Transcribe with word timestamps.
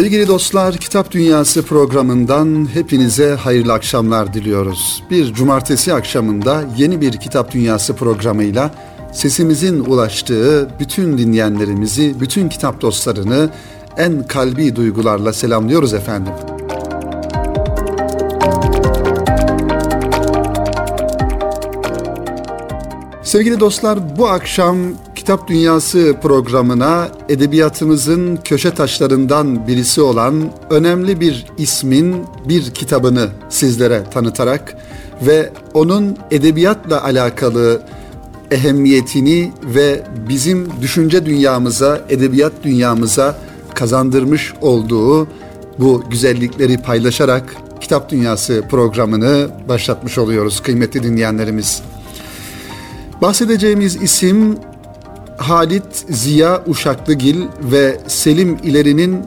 Sevgili 0.00 0.28
dostlar, 0.28 0.76
Kitap 0.76 1.10
Dünyası 1.10 1.62
programından 1.62 2.68
hepinize 2.74 3.34
hayırlı 3.34 3.72
akşamlar 3.72 4.34
diliyoruz. 4.34 5.02
Bir 5.10 5.34
cumartesi 5.34 5.94
akşamında 5.94 6.64
yeni 6.76 7.00
bir 7.00 7.12
Kitap 7.12 7.52
Dünyası 7.52 7.96
programıyla 7.96 8.70
sesimizin 9.12 9.84
ulaştığı 9.84 10.68
bütün 10.80 11.18
dinleyenlerimizi, 11.18 12.20
bütün 12.20 12.48
kitap 12.48 12.80
dostlarını 12.80 13.50
en 13.96 14.26
kalbi 14.26 14.76
duygularla 14.76 15.32
selamlıyoruz 15.32 15.94
efendim. 15.94 16.32
Sevgili 23.22 23.60
dostlar, 23.60 24.18
bu 24.18 24.28
akşam 24.28 24.76
Kitap 25.20 25.48
Dünyası 25.48 26.16
programına 26.22 27.08
edebiyatımızın 27.28 28.36
köşe 28.44 28.70
taşlarından 28.70 29.66
birisi 29.66 30.00
olan 30.00 30.52
önemli 30.70 31.20
bir 31.20 31.46
ismin 31.58 32.16
bir 32.48 32.70
kitabını 32.70 33.28
sizlere 33.48 34.04
tanıtarak 34.10 34.76
ve 35.22 35.52
onun 35.74 36.16
edebiyatla 36.30 37.04
alakalı 37.04 37.82
ehemmiyetini 38.50 39.52
ve 39.64 40.02
bizim 40.28 40.68
düşünce 40.80 41.26
dünyamıza, 41.26 42.00
edebiyat 42.08 42.52
dünyamıza 42.62 43.38
kazandırmış 43.74 44.52
olduğu 44.60 45.28
bu 45.78 46.04
güzellikleri 46.10 46.82
paylaşarak 46.82 47.56
Kitap 47.80 48.10
Dünyası 48.10 48.64
programını 48.70 49.48
başlatmış 49.68 50.18
oluyoruz 50.18 50.62
kıymetli 50.62 51.02
dinleyenlerimiz. 51.02 51.82
Bahsedeceğimiz 53.22 54.02
isim 54.02 54.58
Halit 55.40 56.04
Ziya 56.08 56.62
Uşaklıgil 56.66 57.42
ve 57.62 58.00
Selim 58.06 58.58
İleri'nin 58.62 59.24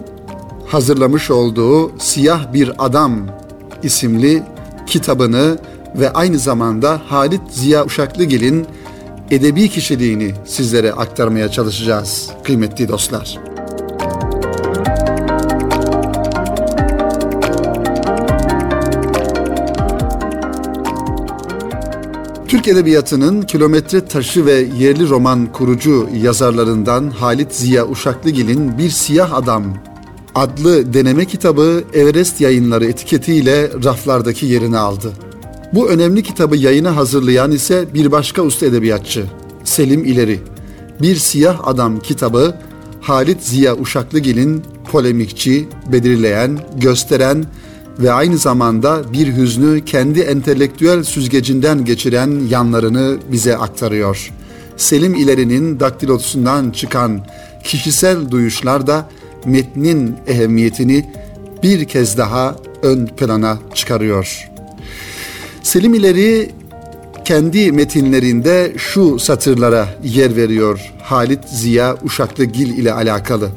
hazırlamış 0.67 1.31
olduğu 1.31 1.99
Siyah 1.99 2.53
Bir 2.53 2.71
Adam 2.77 3.27
isimli 3.83 4.43
kitabını 4.87 5.57
ve 5.95 6.09
aynı 6.09 6.39
zamanda 6.39 7.01
Halit 7.07 7.41
Ziya 7.51 7.85
Uşaklıgil'in 7.85 8.65
edebi 9.31 9.69
kişiliğini 9.69 10.33
sizlere 10.45 10.93
aktarmaya 10.93 11.51
çalışacağız 11.51 12.29
kıymetli 12.43 12.87
dostlar. 12.87 13.52
Türk 22.63 22.75
Edebiyatı'nın 22.75 23.41
kilometre 23.41 24.05
taşı 24.05 24.45
ve 24.45 24.67
yerli 24.79 25.09
roman 25.09 25.51
kurucu 25.51 26.09
yazarlarından 26.21 27.09
Halit 27.09 27.53
Ziya 27.53 27.87
Uşaklıgil'in 27.87 28.77
Bir 28.77 28.89
Siyah 28.89 29.33
Adam 29.33 29.63
adlı 30.35 30.93
deneme 30.93 31.25
kitabı 31.25 31.83
Everest 31.93 32.41
yayınları 32.41 32.85
etiketiyle 32.85 33.69
raflardaki 33.83 34.45
yerini 34.45 34.77
aldı. 34.77 35.13
Bu 35.73 35.89
önemli 35.89 36.23
kitabı 36.23 36.55
yayına 36.57 36.95
hazırlayan 36.95 37.51
ise 37.51 37.85
bir 37.93 38.11
başka 38.11 38.41
usta 38.41 38.65
edebiyatçı 38.65 39.25
Selim 39.63 40.05
İleri. 40.05 40.39
Bir 41.01 41.15
Siyah 41.15 41.67
Adam 41.67 41.99
kitabı 41.99 42.55
Halit 43.01 43.41
Ziya 43.41 43.75
Uşaklıgil'in 43.77 44.63
polemikçi, 44.91 45.67
belirleyen, 45.91 46.59
gösteren 46.77 47.45
ve 47.99 48.11
aynı 48.11 48.37
zamanda 48.37 49.13
bir 49.13 49.37
hüznü 49.37 49.85
kendi 49.85 50.19
entelektüel 50.19 51.03
süzgecinden 51.03 51.85
geçiren 51.85 52.41
yanlarını 52.49 53.17
bize 53.31 53.57
aktarıyor. 53.57 54.31
Selim 54.77 55.15
İleri'nin 55.15 55.79
daktilosundan 55.79 56.71
çıkan 56.71 57.21
kişisel 57.63 58.31
duyuşlar 58.31 58.87
da 58.87 59.09
metnin 59.45 60.15
ehemmiyetini 60.27 61.09
bir 61.63 61.85
kez 61.85 62.17
daha 62.17 62.55
ön 62.81 63.05
plana 63.05 63.57
çıkarıyor. 63.73 64.49
Selim 65.63 65.93
İleri 65.93 66.51
kendi 67.25 67.71
metinlerinde 67.71 68.73
şu 68.77 69.19
satırlara 69.19 69.87
yer 70.03 70.35
veriyor 70.35 70.93
Halit 71.01 71.49
Ziya 71.49 71.95
Uşaklıgil 72.03 72.77
ile 72.77 72.93
alakalı. 72.93 73.49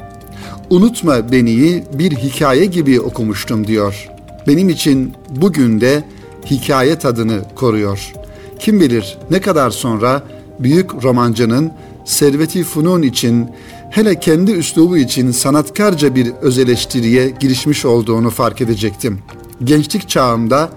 Unutma 0.71 1.33
beniyi 1.33 1.85
bir 1.93 2.13
hikaye 2.13 2.65
gibi 2.65 3.01
okumuştum 3.01 3.67
diyor 3.67 4.16
benim 4.47 4.69
için 4.69 5.12
bugün 5.31 5.81
de 5.81 6.05
hikaye 6.51 6.99
tadını 6.99 7.43
koruyor. 7.55 8.12
Kim 8.59 8.81
bilir 8.81 9.19
ne 9.31 9.41
kadar 9.41 9.71
sonra 9.71 10.23
büyük 10.59 11.05
romancının 11.05 11.73
Serveti 12.05 12.65
Funun 12.65 13.03
için 13.03 13.51
hele 13.91 14.21
kendi 14.21 14.53
üslubu 14.53 14.97
için 14.97 15.31
sanatkarca 15.31 16.15
bir 16.15 16.33
özeleştiriye 16.33 17.31
girişmiş 17.41 17.84
olduğunu 17.84 18.31
fark 18.31 18.61
edecektim. 18.61 19.19
Gençlik 19.65 20.09
çağımda 20.09 20.71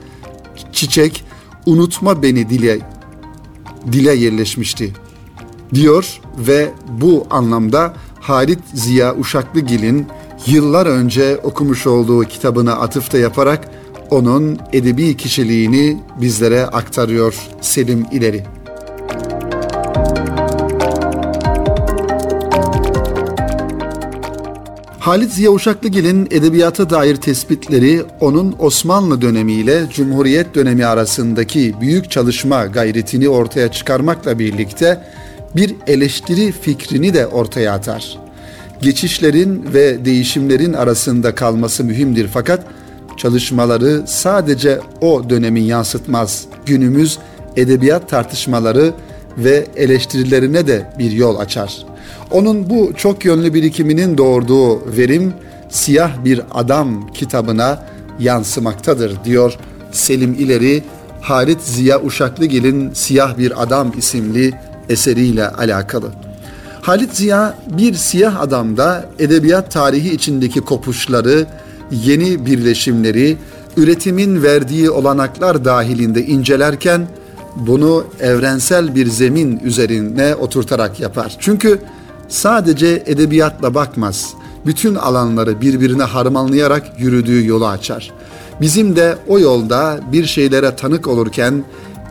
çiçek 0.72 1.24
unutma 1.66 2.24
beni 2.24 2.50
dile 2.50 2.80
dile 3.92 4.14
yerleşmişti 4.14 4.94
diyor 5.74 6.22
ve 6.38 6.70
bu 7.02 7.28
anlamda 7.30 7.94
Halit 8.20 8.60
Ziya 8.74 9.16
Uşaklıgil'in 9.16 10.08
yıllar 10.48 10.86
önce 10.86 11.38
okumuş 11.44 11.88
olduğu 11.88 12.24
kitabına 12.24 12.74
atıfta 12.74 13.18
yaparak 13.18 13.68
onun 14.10 14.60
edebi 14.74 15.18
kişiliğini 15.18 15.98
bizlere 16.22 16.66
aktarıyor 16.66 17.36
Selim 17.62 18.06
İleri. 18.12 18.44
Halit 25.00 25.32
Ziya 25.32 25.52
Uşaklıgil'in 25.52 26.28
edebiyata 26.32 26.90
dair 26.90 27.16
tespitleri 27.16 28.04
onun 28.20 28.56
Osmanlı 28.60 29.22
dönemiyle 29.22 29.86
Cumhuriyet 29.94 30.56
dönemi 30.56 30.86
arasındaki 30.86 31.76
büyük 31.82 32.12
çalışma 32.12 32.66
gayretini 32.66 33.30
ortaya 33.30 33.72
çıkarmakla 33.72 34.40
birlikte 34.40 35.04
bir 35.56 35.76
eleştiri 35.88 36.52
fikrini 36.52 37.14
de 37.14 37.28
ortaya 37.28 37.74
atar 37.74 38.29
geçişlerin 38.82 39.74
ve 39.74 40.06
değişimlerin 40.06 40.74
arasında 40.74 41.36
kalması 41.36 41.84
mühimdir 41.84 42.28
fakat 42.34 42.66
çalışmaları 43.18 44.04
sadece 44.08 44.80
o 45.02 45.30
dönemin 45.30 45.64
yansıtmaz. 45.64 46.46
Günümüz 46.66 47.20
edebiyat 47.56 48.10
tartışmaları 48.10 48.94
ve 49.38 49.68
eleştirilerine 49.76 50.68
de 50.68 50.94
bir 51.00 51.12
yol 51.12 51.40
açar. 51.40 51.86
Onun 52.32 52.70
bu 52.70 52.92
çok 52.96 53.26
yönlü 53.26 53.54
birikiminin 53.54 54.18
doğurduğu 54.18 54.98
verim 54.98 55.34
Siyah 55.70 56.26
Bir 56.26 56.42
Adam 56.52 57.08
kitabına 57.14 57.86
yansımaktadır 58.20 59.24
diyor 59.26 59.58
Selim 59.92 60.34
İleri 60.34 60.84
Halit 61.22 61.62
Ziya 61.62 62.02
Uşaklıgil'in 62.02 62.94
Siyah 62.94 63.38
Bir 63.38 63.64
Adam 63.64 63.92
isimli 63.98 64.54
eseriyle 64.90 65.48
alakalı. 65.50 66.29
Halit 66.82 67.16
Ziya 67.16 67.58
bir 67.78 67.94
siyah 67.94 68.42
adamda 68.42 69.06
edebiyat 69.20 69.72
tarihi 69.72 70.14
içindeki 70.14 70.62
kopuşları, 70.62 71.46
yeni 71.92 72.46
birleşimleri, 72.46 73.38
üretimin 73.78 74.44
verdiği 74.44 74.90
olanaklar 74.90 75.66
dahilinde 75.66 76.26
incelerken 76.26 77.08
bunu 77.56 78.06
evrensel 78.20 78.96
bir 78.96 79.08
zemin 79.08 79.60
üzerine 79.60 80.36
oturtarak 80.36 81.00
yapar. 81.00 81.36
Çünkü 81.40 81.80
sadece 82.28 83.04
edebiyatla 83.06 83.74
bakmaz. 83.76 84.34
Bütün 84.66 84.96
alanları 84.96 85.62
birbirine 85.62 86.04
harmanlayarak 86.04 87.00
yürüdüğü 87.00 87.48
yolu 87.48 87.68
açar. 87.68 88.12
Bizim 88.62 88.96
de 88.96 89.18
o 89.28 89.40
yolda 89.40 90.00
bir 90.12 90.26
şeylere 90.26 90.76
tanık 90.76 91.08
olurken 91.08 91.64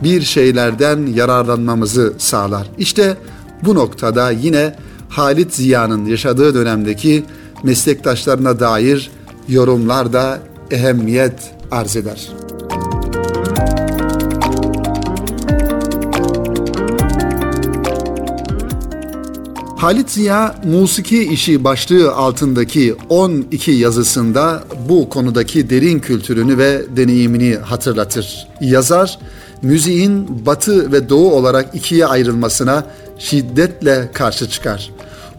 bir 0.03 0.21
şeylerden 0.21 1.05
yararlanmamızı 1.05 2.13
sağlar. 2.17 2.67
İşte 2.77 3.17
bu 3.17 3.38
noktada 3.63 4.31
yine 4.31 4.75
Halit 5.09 5.53
Ziya'nın 5.53 6.05
yaşadığı 6.05 6.53
dönemdeki 6.53 7.23
meslektaşlarına 7.63 8.59
dair 8.59 9.11
yorumlar 9.49 10.13
da 10.13 10.39
ehemmiyet 10.71 11.51
arz 11.71 11.95
eder. 11.95 12.29
Halit 19.79 20.09
Ziya 20.09 20.55
musiki 20.63 21.23
işi 21.23 21.63
başlığı 21.63 22.11
altındaki 22.11 22.95
12 23.09 23.71
yazısında 23.71 24.63
bu 24.89 25.09
konudaki 25.09 25.69
derin 25.69 25.99
kültürünü 25.99 26.57
ve 26.57 26.81
deneyimini 26.97 27.55
hatırlatır. 27.55 28.47
Yazar 28.61 29.19
müziğin 29.61 30.45
batı 30.45 30.91
ve 30.91 31.09
doğu 31.09 31.31
olarak 31.31 31.75
ikiye 31.75 32.05
ayrılmasına 32.05 32.85
şiddetle 33.19 34.09
karşı 34.13 34.49
çıkar. 34.49 34.91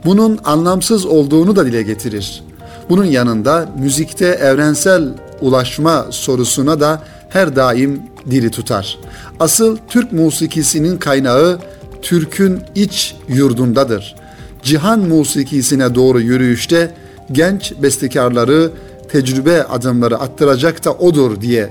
Bunun 0.04 0.38
anlamsız 0.44 1.06
olduğunu 1.06 1.56
da 1.56 1.66
dile 1.66 1.82
getirir. 1.82 2.42
Bunun 2.88 3.04
yanında 3.04 3.68
müzikte 3.78 4.26
evrensel 4.26 5.08
ulaşma 5.40 6.06
sorusuna 6.10 6.80
da 6.80 7.02
her 7.28 7.56
daim 7.56 8.02
dili 8.30 8.50
tutar. 8.50 8.98
Asıl 9.40 9.76
Türk 9.88 10.12
musikisinin 10.12 10.98
kaynağı 10.98 11.58
Türk'ün 12.02 12.60
iç 12.74 13.14
yurdundadır. 13.28 14.14
Cihan 14.62 15.00
musikisine 15.00 15.94
doğru 15.94 16.20
yürüyüşte 16.20 16.94
genç 17.32 17.72
bestekarları 17.82 18.70
tecrübe 19.12 19.64
adımları 19.64 20.18
attıracak 20.18 20.84
da 20.84 20.92
odur 20.92 21.40
diye 21.40 21.70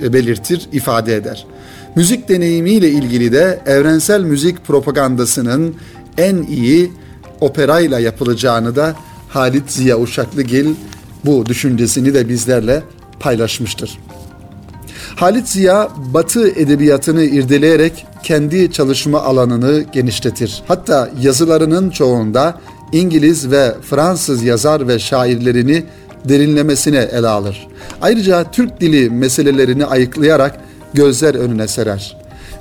belirtir, 0.00 0.68
ifade 0.72 1.16
eder. 1.16 1.46
Müzik 1.96 2.28
deneyimiyle 2.28 2.90
ilgili 2.90 3.32
de 3.32 3.60
evrensel 3.66 4.24
müzik 4.24 4.64
propagandasının 4.64 5.74
en 6.18 6.42
iyi 6.42 6.92
operayla 7.40 8.00
yapılacağını 8.00 8.76
da 8.76 8.94
Halit 9.28 9.70
Ziya 9.70 9.98
Uşaklıgil 9.98 10.74
bu 11.24 11.46
düşüncesini 11.46 12.14
de 12.14 12.28
bizlerle 12.28 12.82
paylaşmıştır. 13.20 13.98
Halit 15.16 15.48
Ziya 15.48 15.88
Batı 16.14 16.48
edebiyatını 16.48 17.22
irdeleyerek 17.22 18.06
kendi 18.22 18.72
çalışma 18.72 19.20
alanını 19.20 19.84
genişletir. 19.92 20.62
Hatta 20.68 21.10
yazılarının 21.20 21.90
çoğunda 21.90 22.60
İngiliz 22.92 23.50
ve 23.50 23.74
Fransız 23.82 24.42
yazar 24.42 24.88
ve 24.88 24.98
şairlerini 24.98 25.84
derinlemesine 26.24 27.08
ele 27.12 27.28
alır. 27.28 27.68
Ayrıca 28.00 28.50
Türk 28.50 28.80
dili 28.80 29.10
meselelerini 29.10 29.86
ayıklayarak 29.86 30.60
gözler 30.94 31.34
önüne 31.34 31.68
serer. 31.68 32.16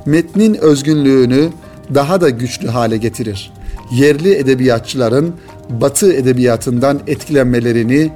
Metnin 0.05 0.55
özgünlüğünü 0.55 1.49
daha 1.93 2.21
da 2.21 2.29
güçlü 2.29 2.67
hale 2.67 2.97
getirir. 2.97 3.53
Yerli 3.91 4.35
edebiyatçıların 4.35 5.35
Batı 5.69 6.13
edebiyatından 6.13 6.99
etkilenmelerini 7.07 8.11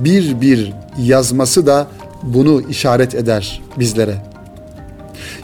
bir 0.00 0.40
bir 0.40 0.72
yazması 0.98 1.66
da 1.66 1.86
bunu 2.22 2.62
işaret 2.70 3.14
eder 3.14 3.62
bizlere. 3.78 4.16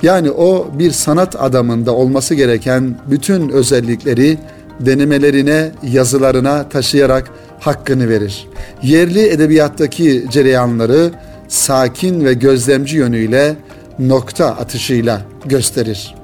Yani 0.03 0.31
o 0.31 0.69
bir 0.79 0.91
sanat 0.91 1.43
adamında 1.43 1.94
olması 1.94 2.35
gereken 2.35 2.94
bütün 3.11 3.49
özellikleri 3.49 4.38
denemelerine, 4.81 5.71
yazılarına 5.82 6.69
taşıyarak 6.69 7.31
hakkını 7.61 8.09
verir. 8.09 8.47
Yerli 8.82 9.29
edebiyattaki 9.29 10.25
cereyanları 10.31 11.11
sakin 11.49 12.25
ve 12.25 12.35
gözlemci 12.35 12.97
yönüyle 12.97 13.56
nokta 13.99 14.46
atışıyla 14.46 15.20
gösterir. 15.44 16.14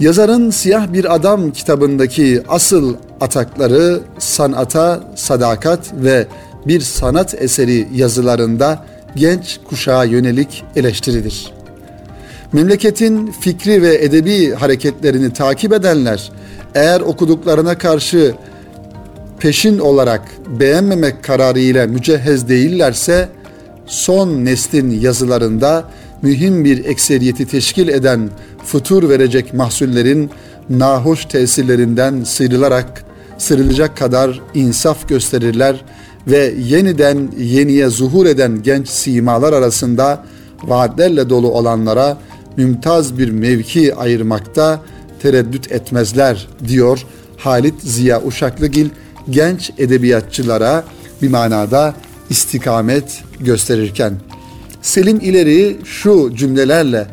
Yazarın 0.00 0.50
Siyah 0.50 0.92
Bir 0.92 1.14
Adam 1.14 1.50
kitabındaki 1.50 2.42
asıl 2.48 2.94
atakları 3.20 4.00
sanata, 4.18 5.00
sadakat 5.14 5.92
ve 5.94 6.26
bir 6.66 6.80
sanat 6.80 7.42
eseri 7.42 7.88
yazılarında 7.94 8.84
genç 9.16 9.60
kuşağa 9.68 10.04
yönelik 10.04 10.64
eleştiridir. 10.76 11.52
Memleketin 12.52 13.26
fikri 13.40 13.82
ve 13.82 13.94
edebi 13.94 14.54
hareketlerini 14.54 15.32
takip 15.32 15.72
edenler 15.72 16.32
eğer 16.74 17.00
okuduklarına 17.00 17.78
karşı 17.78 18.34
peşin 19.38 19.78
olarak 19.78 20.22
beğenmemek 20.60 21.24
kararıyla 21.24 21.86
mücehhez 21.86 22.48
değillerse 22.48 23.28
son 23.86 24.44
neslin 24.44 25.00
yazılarında 25.00 25.84
mühim 26.22 26.64
bir 26.64 26.84
ekseriyeti 26.84 27.46
teşkil 27.46 27.88
eden 27.88 28.30
futur 28.64 29.08
verecek 29.08 29.54
mahsullerin 29.54 30.30
nahoş 30.70 31.24
tesirlerinden 31.24 32.24
sıyrılarak 32.24 33.04
sıyrılacak 33.38 33.96
kadar 33.96 34.40
insaf 34.54 35.08
gösterirler 35.08 35.84
ve 36.26 36.54
yeniden 36.58 37.28
yeniye 37.38 37.88
zuhur 37.88 38.26
eden 38.26 38.62
genç 38.62 38.88
simalar 38.88 39.52
arasında 39.52 40.24
vaatlerle 40.62 41.30
dolu 41.30 41.50
olanlara 41.50 42.18
mümtaz 42.56 43.18
bir 43.18 43.30
mevki 43.30 43.94
ayırmakta 43.94 44.80
tereddüt 45.22 45.72
etmezler 45.72 46.48
diyor 46.68 47.06
Halit 47.36 47.80
Ziya 47.80 48.22
Uşaklıgil 48.22 48.88
genç 49.30 49.70
edebiyatçılara 49.78 50.84
bir 51.22 51.30
manada 51.30 51.94
istikamet 52.30 53.22
gösterirken. 53.40 54.12
Selim 54.86 55.20
İleri 55.20 55.76
şu 55.84 56.34
cümlelerle 56.34 57.06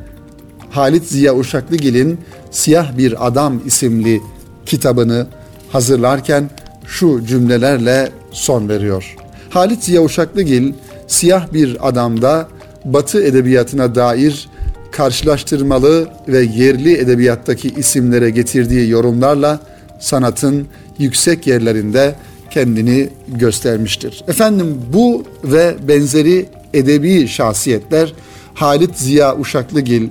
Halit 0.69 1.03
Ziya 1.03 1.35
Uşaklıgil'in 1.35 2.19
Siyah 2.51 2.97
Bir 2.97 3.27
Adam 3.27 3.61
isimli 3.65 4.21
kitabını 4.65 5.27
hazırlarken 5.71 6.49
şu 6.87 7.25
cümlelerle 7.25 8.11
son 8.31 8.69
veriyor. 8.69 9.15
Halit 9.49 9.83
Ziya 9.83 10.03
Uşaklıgil 10.03 10.73
siyah 11.07 11.53
bir 11.53 11.87
adamda 11.87 12.47
Batı 12.85 13.23
edebiyatına 13.23 13.95
dair 13.95 14.49
karşılaştırmalı 14.91 16.07
ve 16.27 16.41
yerli 16.41 16.97
edebiyattaki 16.97 17.69
isimlere 17.69 18.29
getirdiği 18.29 18.89
yorumlarla 18.89 19.59
sanatın 19.99 20.67
yüksek 20.99 21.47
yerlerinde 21.47 22.15
kendini 22.49 23.09
göstermiştir. 23.27 24.23
Efendim 24.27 24.81
bu 24.93 25.23
ve 25.43 25.75
benzeri 25.87 26.45
edebi 26.73 27.27
şahsiyetler 27.27 28.13
Halit 28.53 28.95
Ziya 28.95 29.37
Uşaklıgil, 29.37 30.09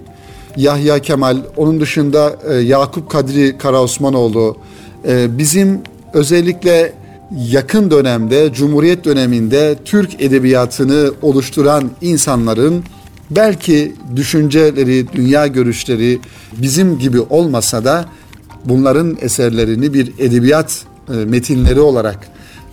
Yahya 0.56 0.98
Kemal, 0.98 1.36
onun 1.56 1.80
dışında 1.80 2.36
e, 2.50 2.54
Yakup 2.54 3.10
Kadri 3.10 3.58
Karaosmanoğlu, 3.58 4.56
e, 5.08 5.38
bizim 5.38 5.80
özellikle 6.12 6.92
yakın 7.50 7.90
dönemde, 7.90 8.52
Cumhuriyet 8.52 9.04
döneminde 9.04 9.76
Türk 9.84 10.22
edebiyatını 10.22 11.12
oluşturan 11.22 11.90
insanların 12.00 12.84
belki 13.30 13.94
düşünceleri, 14.16 15.12
dünya 15.12 15.46
görüşleri 15.46 16.20
bizim 16.52 16.98
gibi 16.98 17.20
olmasa 17.20 17.84
da 17.84 18.04
bunların 18.64 19.16
eserlerini 19.20 19.94
bir 19.94 20.12
edebiyat 20.18 20.84
e, 21.08 21.12
metinleri 21.12 21.80
olarak, 21.80 22.18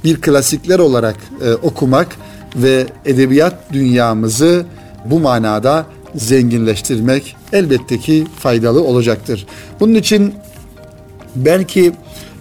bir 0.03 0.21
klasikler 0.21 0.79
olarak 0.79 1.15
e, 1.45 1.53
okumak 1.53 2.07
ve 2.55 2.85
edebiyat 3.05 3.73
dünyamızı 3.73 4.65
bu 5.05 5.19
manada 5.19 5.85
zenginleştirmek 6.15 7.35
elbette 7.53 7.99
ki 7.99 8.27
faydalı 8.39 8.83
olacaktır. 8.83 9.47
Bunun 9.79 9.95
için 9.95 10.33
belki 11.35 11.91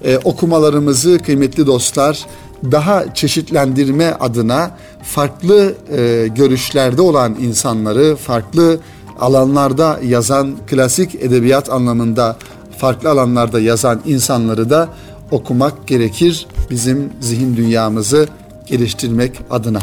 e, 0.04 0.18
okumalarımızı 0.18 1.18
kıymetli 1.18 1.66
dostlar 1.66 2.26
daha 2.72 3.14
çeşitlendirme 3.14 4.14
adına 4.20 4.70
farklı 5.02 5.74
e, 5.96 6.28
görüşlerde 6.34 7.02
olan 7.02 7.36
insanları, 7.40 8.16
farklı 8.16 8.80
alanlarda 9.20 10.00
yazan, 10.04 10.56
klasik 10.66 11.14
edebiyat 11.14 11.70
anlamında 11.70 12.36
farklı 12.78 13.10
alanlarda 13.10 13.60
yazan 13.60 14.00
insanları 14.06 14.70
da 14.70 14.88
okumak 15.30 15.86
gerekir 15.86 16.46
bizim 16.70 17.12
zihin 17.20 17.56
dünyamızı 17.56 18.28
geliştirmek 18.68 19.40
adına. 19.50 19.80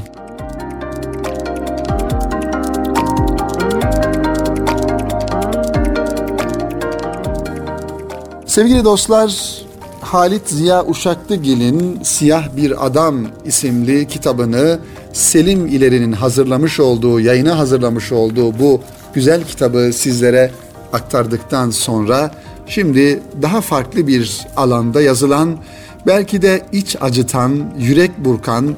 Sevgili 8.46 8.84
dostlar, 8.84 9.62
Halit 10.02 10.50
Ziya 10.50 10.86
Uşaklıgil'in 10.86 12.00
Siyah 12.04 12.56
Bir 12.58 12.86
Adam 12.86 13.16
isimli 13.46 14.08
kitabını 14.08 14.80
Selim 15.14 15.68
İleri'nin 15.68 16.12
hazırlamış 16.12 16.80
olduğu, 16.80 17.20
yayına 17.20 17.58
hazırlamış 17.58 18.12
olduğu 18.12 18.60
bu 18.60 18.82
güzel 19.14 19.44
kitabı 19.44 19.92
sizlere 19.94 20.52
aktardıktan 20.94 21.70
sonra 21.70 22.32
şimdi 22.68 23.24
daha 23.42 23.62
farklı 23.62 24.08
bir 24.08 24.48
alanda 24.58 25.02
yazılan, 25.02 25.58
belki 26.08 26.42
de 26.42 26.66
iç 26.72 26.96
acıtan, 27.02 27.74
yürek 27.80 28.12
burkan 28.18 28.76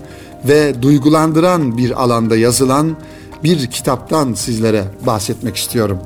ve 0.48 0.82
duygulandıran 0.82 1.78
bir 1.78 2.04
alanda 2.04 2.38
yazılan 2.38 2.98
bir 3.44 3.68
kitaptan 3.68 4.34
sizlere 4.34 4.84
bahsetmek 5.06 5.56
istiyorum. 5.56 6.00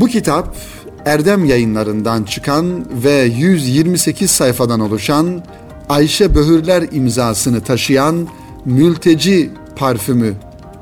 Bu 0.00 0.06
kitap 0.06 0.56
Erdem 1.04 1.44
yayınlarından 1.44 2.22
çıkan 2.22 2.86
ve 3.04 3.22
128 3.22 4.30
sayfadan 4.30 4.80
oluşan 4.80 5.44
Ayşe 5.88 6.34
Böhürler 6.34 6.84
imzasını 6.92 7.60
taşıyan 7.60 8.28
Mülteci 8.64 9.50
Parfümü 9.76 10.34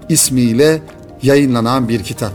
ismiyle 0.08 0.82
yayınlanan 1.22 1.88
bir 1.88 2.02
kitap. 2.02 2.32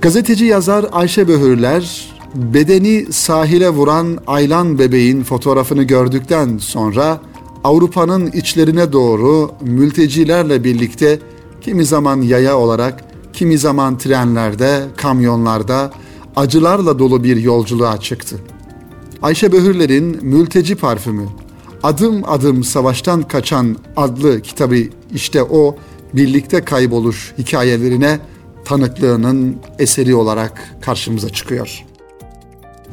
Gazeteci 0.00 0.44
yazar 0.44 0.86
Ayşe 0.92 1.28
Böhürler 1.28 2.07
bedeni 2.34 3.12
sahile 3.12 3.68
vuran 3.68 4.18
Aylan 4.26 4.78
bebeğin 4.78 5.22
fotoğrafını 5.22 5.82
gördükten 5.82 6.58
sonra 6.58 7.20
Avrupa'nın 7.64 8.26
içlerine 8.26 8.92
doğru 8.92 9.50
mültecilerle 9.60 10.64
birlikte 10.64 11.18
kimi 11.60 11.84
zaman 11.84 12.22
yaya 12.22 12.58
olarak, 12.58 13.04
kimi 13.32 13.58
zaman 13.58 13.98
trenlerde, 13.98 14.82
kamyonlarda, 14.96 15.92
acılarla 16.36 16.98
dolu 16.98 17.24
bir 17.24 17.36
yolculuğa 17.36 18.00
çıktı. 18.00 18.36
Ayşe 19.22 19.52
Böhürler'in 19.52 20.18
Mülteci 20.22 20.76
Parfümü, 20.76 21.26
Adım 21.82 22.22
Adım 22.26 22.64
Savaştan 22.64 23.22
Kaçan 23.22 23.76
adlı 23.96 24.40
kitabı 24.40 24.76
işte 25.14 25.42
o 25.42 25.76
birlikte 26.14 26.64
kayboluş 26.64 27.34
hikayelerine 27.38 28.18
tanıklığının 28.64 29.56
eseri 29.78 30.14
olarak 30.14 30.74
karşımıza 30.80 31.28
çıkıyor. 31.28 31.87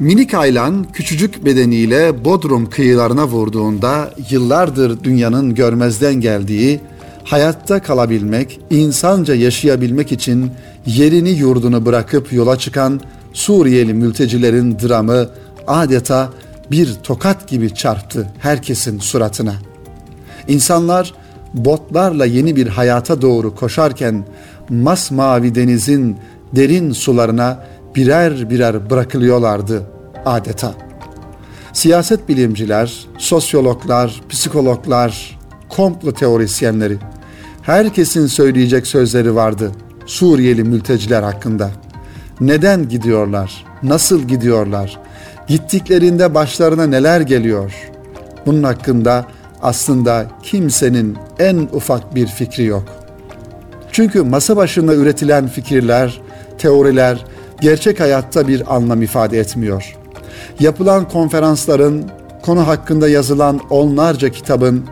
Minik 0.00 0.34
Aylan 0.34 0.86
küçücük 0.92 1.44
bedeniyle 1.44 2.24
Bodrum 2.24 2.70
kıyılarına 2.70 3.26
vurduğunda 3.28 4.14
yıllardır 4.30 5.04
dünyanın 5.04 5.54
görmezden 5.54 6.14
geldiği, 6.14 6.80
hayatta 7.24 7.82
kalabilmek, 7.82 8.60
insanca 8.70 9.34
yaşayabilmek 9.34 10.12
için 10.12 10.50
yerini 10.86 11.30
yurdunu 11.30 11.86
bırakıp 11.86 12.32
yola 12.32 12.58
çıkan 12.58 13.00
Suriyeli 13.32 13.94
mültecilerin 13.94 14.78
dramı 14.78 15.28
adeta 15.66 16.30
bir 16.70 16.94
tokat 16.94 17.48
gibi 17.48 17.74
çarptı 17.74 18.26
herkesin 18.38 18.98
suratına. 18.98 19.54
İnsanlar 20.48 21.14
botlarla 21.54 22.26
yeni 22.26 22.56
bir 22.56 22.66
hayata 22.66 23.22
doğru 23.22 23.54
koşarken 23.54 24.24
masmavi 24.68 25.54
denizin 25.54 26.16
derin 26.52 26.92
sularına 26.92 27.64
birer 27.96 28.50
birer 28.50 28.90
bırakılıyorlardı 28.90 29.82
adeta. 30.24 30.74
Siyaset 31.72 32.28
bilimciler, 32.28 33.06
sosyologlar, 33.18 34.20
psikologlar, 34.28 35.38
komplo 35.68 36.12
teorisyenleri 36.12 36.98
herkesin 37.62 38.26
söyleyecek 38.26 38.86
sözleri 38.86 39.34
vardı 39.34 39.72
Suriyeli 40.06 40.64
mülteciler 40.64 41.22
hakkında. 41.22 41.70
Neden 42.40 42.88
gidiyorlar? 42.88 43.64
Nasıl 43.82 44.22
gidiyorlar? 44.22 44.98
Gittiklerinde 45.46 46.34
başlarına 46.34 46.86
neler 46.86 47.20
geliyor? 47.20 47.72
Bunun 48.46 48.62
hakkında 48.62 49.26
aslında 49.62 50.26
kimsenin 50.42 51.16
en 51.38 51.56
ufak 51.56 52.14
bir 52.14 52.26
fikri 52.26 52.64
yok. 52.64 52.84
Çünkü 53.92 54.22
masa 54.22 54.56
başında 54.56 54.94
üretilen 54.94 55.48
fikirler, 55.48 56.20
teoriler 56.58 57.24
gerçek 57.60 58.00
hayatta 58.00 58.48
bir 58.48 58.76
anlam 58.76 59.02
ifade 59.02 59.38
etmiyor. 59.38 59.96
Yapılan 60.60 61.08
konferansların, 61.08 62.04
konu 62.42 62.66
hakkında 62.66 63.08
yazılan 63.08 63.60
onlarca 63.70 64.28
kitabın, 64.28 64.84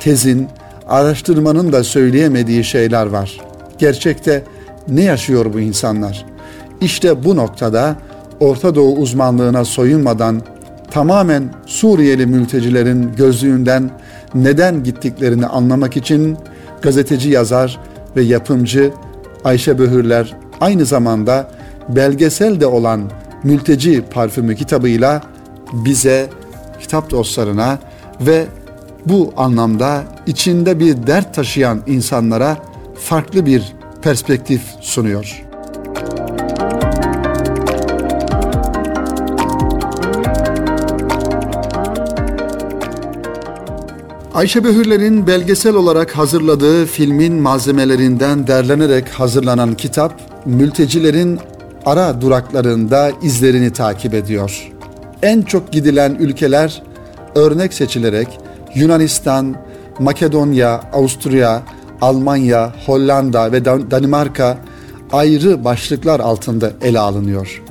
tezin, 0.00 0.48
araştırmanın 0.88 1.72
da 1.72 1.84
söyleyemediği 1.84 2.64
şeyler 2.64 3.06
var. 3.06 3.40
Gerçekte 3.78 4.44
ne 4.88 5.02
yaşıyor 5.02 5.52
bu 5.54 5.60
insanlar? 5.60 6.26
İşte 6.80 7.24
bu 7.24 7.36
noktada 7.36 7.96
Orta 8.40 8.74
Doğu 8.74 8.96
uzmanlığına 8.96 9.64
soyunmadan 9.64 10.42
tamamen 10.90 11.54
Suriyeli 11.66 12.26
mültecilerin 12.26 13.12
gözlüğünden 13.16 13.90
neden 14.34 14.84
gittiklerini 14.84 15.46
anlamak 15.46 15.96
için 15.96 16.36
gazeteci 16.82 17.30
yazar 17.30 17.78
ve 18.16 18.22
yapımcı 18.22 18.90
Ayşe 19.44 19.78
Böhürler 19.78 20.36
aynı 20.60 20.84
zamanda 20.84 21.50
belgesel 21.88 22.60
de 22.60 22.66
olan 22.66 23.10
Mülteci 23.44 24.02
Parfümü 24.10 24.56
kitabıyla 24.56 25.22
bize, 25.72 26.28
kitap 26.80 27.10
dostlarına 27.10 27.78
ve 28.20 28.46
bu 29.06 29.32
anlamda 29.36 30.02
içinde 30.26 30.80
bir 30.80 31.06
dert 31.06 31.34
taşıyan 31.34 31.82
insanlara 31.86 32.56
farklı 32.94 33.46
bir 33.46 33.72
perspektif 34.02 34.62
sunuyor. 34.80 35.42
Ayşe 44.34 44.64
Behürler'in 44.64 45.26
belgesel 45.26 45.74
olarak 45.74 46.18
hazırladığı 46.18 46.86
filmin 46.86 47.34
malzemelerinden 47.34 48.46
derlenerek 48.46 49.08
hazırlanan 49.08 49.74
kitap, 49.74 50.20
mültecilerin 50.46 51.40
ara 51.86 52.20
duraklarında 52.20 53.10
izlerini 53.22 53.72
takip 53.72 54.14
ediyor. 54.14 54.72
En 55.22 55.42
çok 55.42 55.72
gidilen 55.72 56.14
ülkeler 56.20 56.82
örnek 57.34 57.74
seçilerek 57.74 58.28
Yunanistan, 58.74 59.56
Makedonya, 59.98 60.80
Avusturya, 60.92 61.62
Almanya, 62.00 62.72
Hollanda 62.86 63.52
ve 63.52 63.64
Danimarka 63.64 64.58
ayrı 65.12 65.64
başlıklar 65.64 66.20
altında 66.20 66.72
ele 66.82 66.98
alınıyor. 66.98 67.62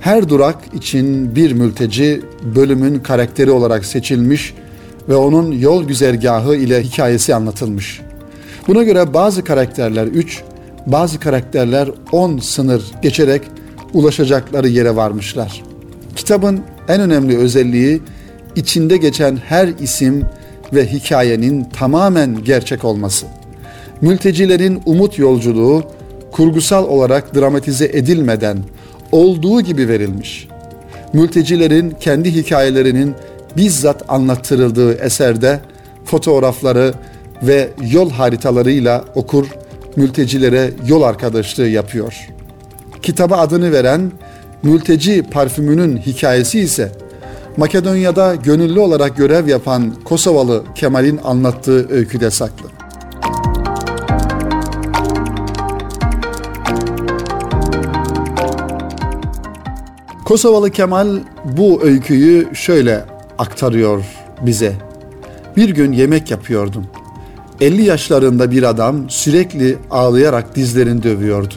Her 0.00 0.28
durak 0.28 0.56
için 0.74 1.36
bir 1.36 1.52
mülteci 1.52 2.22
bölümün 2.54 2.98
karakteri 2.98 3.50
olarak 3.50 3.84
seçilmiş 3.84 4.54
ve 5.08 5.16
onun 5.16 5.52
yol 5.52 5.84
güzergahı 5.84 6.56
ile 6.56 6.82
hikayesi 6.82 7.34
anlatılmış. 7.34 8.00
Buna 8.68 8.82
göre 8.82 9.14
bazı 9.14 9.44
karakterler 9.44 10.06
3, 10.06 10.42
bazı 10.86 11.20
karakterler 11.20 11.88
10 12.12 12.38
sınır 12.38 12.82
geçerek 13.02 13.42
ulaşacakları 13.94 14.68
yere 14.68 14.96
varmışlar. 14.96 15.62
Kitabın 16.16 16.60
en 16.88 17.00
önemli 17.00 17.38
özelliği 17.38 18.02
içinde 18.56 18.96
geçen 18.96 19.36
her 19.36 19.68
isim 19.68 20.24
ve 20.72 20.86
hikayenin 20.86 21.64
tamamen 21.64 22.44
gerçek 22.44 22.84
olması. 22.84 23.26
Mültecilerin 24.00 24.82
umut 24.86 25.18
yolculuğu 25.18 25.82
kurgusal 26.32 26.84
olarak 26.84 27.34
dramatize 27.34 27.84
edilmeden 27.84 28.58
olduğu 29.12 29.60
gibi 29.60 29.88
verilmiş. 29.88 30.48
Mültecilerin 31.12 31.90
kendi 32.00 32.34
hikayelerinin 32.34 33.14
bizzat 33.56 34.04
anlattırıldığı 34.08 34.94
eserde 34.94 35.60
fotoğrafları 36.04 36.94
ve 37.42 37.68
yol 37.90 38.10
haritalarıyla 38.10 39.04
okur 39.14 39.46
mültecilere 39.96 40.70
yol 40.86 41.02
arkadaşlığı 41.02 41.68
yapıyor. 41.68 42.28
Kitaba 43.02 43.36
adını 43.36 43.72
veren 43.72 44.12
mülteci 44.62 45.22
parfümünün 45.22 45.96
hikayesi 45.96 46.60
ise 46.60 46.92
Makedonya'da 47.56 48.34
gönüllü 48.34 48.80
olarak 48.80 49.16
görev 49.16 49.48
yapan 49.48 49.94
Kosovalı 50.04 50.64
Kemal'in 50.74 51.20
anlattığı 51.24 51.88
öyküde 51.90 52.30
saklı. 52.30 52.66
Kosovalı 60.24 60.70
Kemal 60.70 61.18
bu 61.44 61.82
öyküyü 61.82 62.54
şöyle 62.54 63.04
aktarıyor 63.38 64.04
bize. 64.42 64.72
Bir 65.56 65.68
gün 65.68 65.92
yemek 65.92 66.30
yapıyordum. 66.30 66.86
50 67.60 67.82
yaşlarında 67.82 68.50
bir 68.50 68.62
adam 68.62 69.10
sürekli 69.10 69.78
ağlayarak 69.90 70.56
dizlerini 70.56 71.02
dövüyordu. 71.02 71.54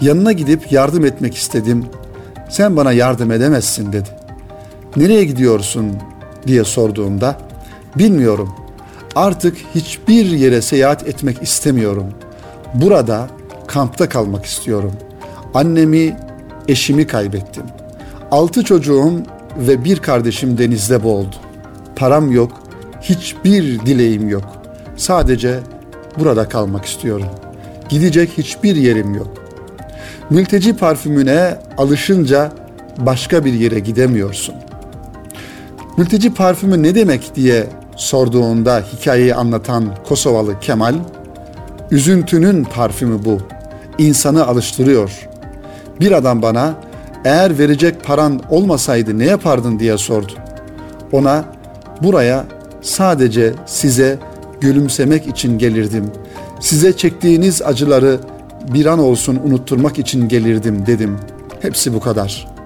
Yanına 0.00 0.32
gidip 0.32 0.72
yardım 0.72 1.04
etmek 1.04 1.34
istedim. 1.34 1.84
Sen 2.48 2.76
bana 2.76 2.92
yardım 2.92 3.32
edemezsin 3.32 3.92
dedi. 3.92 4.08
Nereye 4.96 5.24
gidiyorsun 5.24 5.92
diye 6.46 6.64
sorduğumda 6.64 7.38
bilmiyorum. 7.96 8.54
Artık 9.16 9.56
hiçbir 9.74 10.26
yere 10.26 10.62
seyahat 10.62 11.08
etmek 11.08 11.42
istemiyorum. 11.42 12.06
Burada 12.74 13.28
kampta 13.66 14.08
kalmak 14.08 14.44
istiyorum. 14.44 14.92
Annemi, 15.54 16.16
eşimi 16.68 17.06
kaybettim. 17.06 17.64
Altı 18.30 18.64
çocuğum 18.64 19.12
ve 19.58 19.84
bir 19.84 19.98
kardeşim 19.98 20.58
denizde 20.58 21.04
boğuldu. 21.04 21.36
Param 21.96 22.32
yok, 22.32 22.52
hiçbir 23.00 23.80
dileğim 23.80 24.28
yok. 24.28 24.55
Sadece 24.96 25.60
burada 26.18 26.48
kalmak 26.48 26.84
istiyorum. 26.84 27.28
Gidecek 27.88 28.30
hiçbir 28.38 28.76
yerim 28.76 29.14
yok. 29.14 29.28
Mülteci 30.30 30.76
parfümüne 30.76 31.58
alışınca 31.78 32.52
başka 32.98 33.44
bir 33.44 33.52
yere 33.52 33.78
gidemiyorsun. 33.78 34.54
Mülteci 35.96 36.34
parfümü 36.34 36.82
ne 36.82 36.94
demek 36.94 37.34
diye 37.34 37.66
sorduğunda 37.96 38.82
hikayeyi 38.92 39.34
anlatan 39.34 39.84
Kosovalı 40.08 40.60
Kemal, 40.60 40.94
üzüntünün 41.90 42.64
parfümü 42.64 43.24
bu. 43.24 43.38
İnsanı 43.98 44.46
alıştırıyor. 44.46 45.28
Bir 46.00 46.12
adam 46.12 46.42
bana 46.42 46.74
eğer 47.24 47.58
verecek 47.58 48.04
paran 48.04 48.40
olmasaydı 48.50 49.18
ne 49.18 49.24
yapardın 49.24 49.78
diye 49.78 49.98
sordu. 49.98 50.32
Ona 51.12 51.44
buraya 52.02 52.44
sadece 52.82 53.52
size 53.66 54.18
gülümsemek 54.60 55.26
için 55.26 55.58
gelirdim. 55.58 56.04
Size 56.60 56.96
çektiğiniz 56.96 57.62
acıları 57.62 58.20
bir 58.74 58.86
an 58.86 58.98
olsun 58.98 59.40
unutturmak 59.44 59.98
için 59.98 60.28
gelirdim 60.28 60.86
dedim. 60.86 61.16
Hepsi 61.60 61.94
bu 61.94 62.00
kadar.'' 62.00 62.56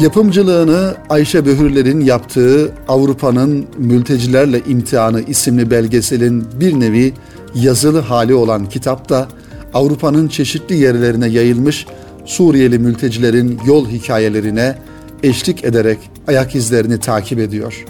Yapımcılığını 0.00 0.94
Ayşe 1.08 1.46
Böhürler'in 1.46 2.00
yaptığı 2.00 2.72
Avrupa'nın 2.88 3.66
Mültecilerle 3.78 4.60
İmtihanı 4.68 5.20
isimli 5.20 5.70
belgeselin 5.70 6.46
bir 6.60 6.80
nevi 6.80 7.12
yazılı 7.54 8.00
hali 8.00 8.34
olan 8.34 8.68
kitapta 8.68 9.28
Avrupa'nın 9.74 10.28
çeşitli 10.28 10.76
yerlerine 10.76 11.26
yayılmış 11.26 11.86
Suriyeli 12.26 12.78
mültecilerin 12.78 13.60
yol 13.66 13.88
hikayelerine 13.88 14.74
eşlik 15.22 15.64
ederek 15.64 15.98
ayak 16.28 16.54
izlerini 16.54 17.00
takip 17.00 17.38
ediyor. 17.38 17.84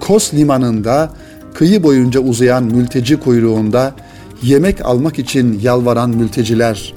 Kos 0.00 0.34
limanında 0.34 1.10
kıyı 1.54 1.82
boyunca 1.82 2.20
uzayan 2.20 2.64
mülteci 2.64 3.16
kuyruğunda 3.16 3.94
yemek 4.42 4.86
almak 4.86 5.18
için 5.18 5.60
yalvaran 5.62 6.10
mülteciler, 6.10 6.94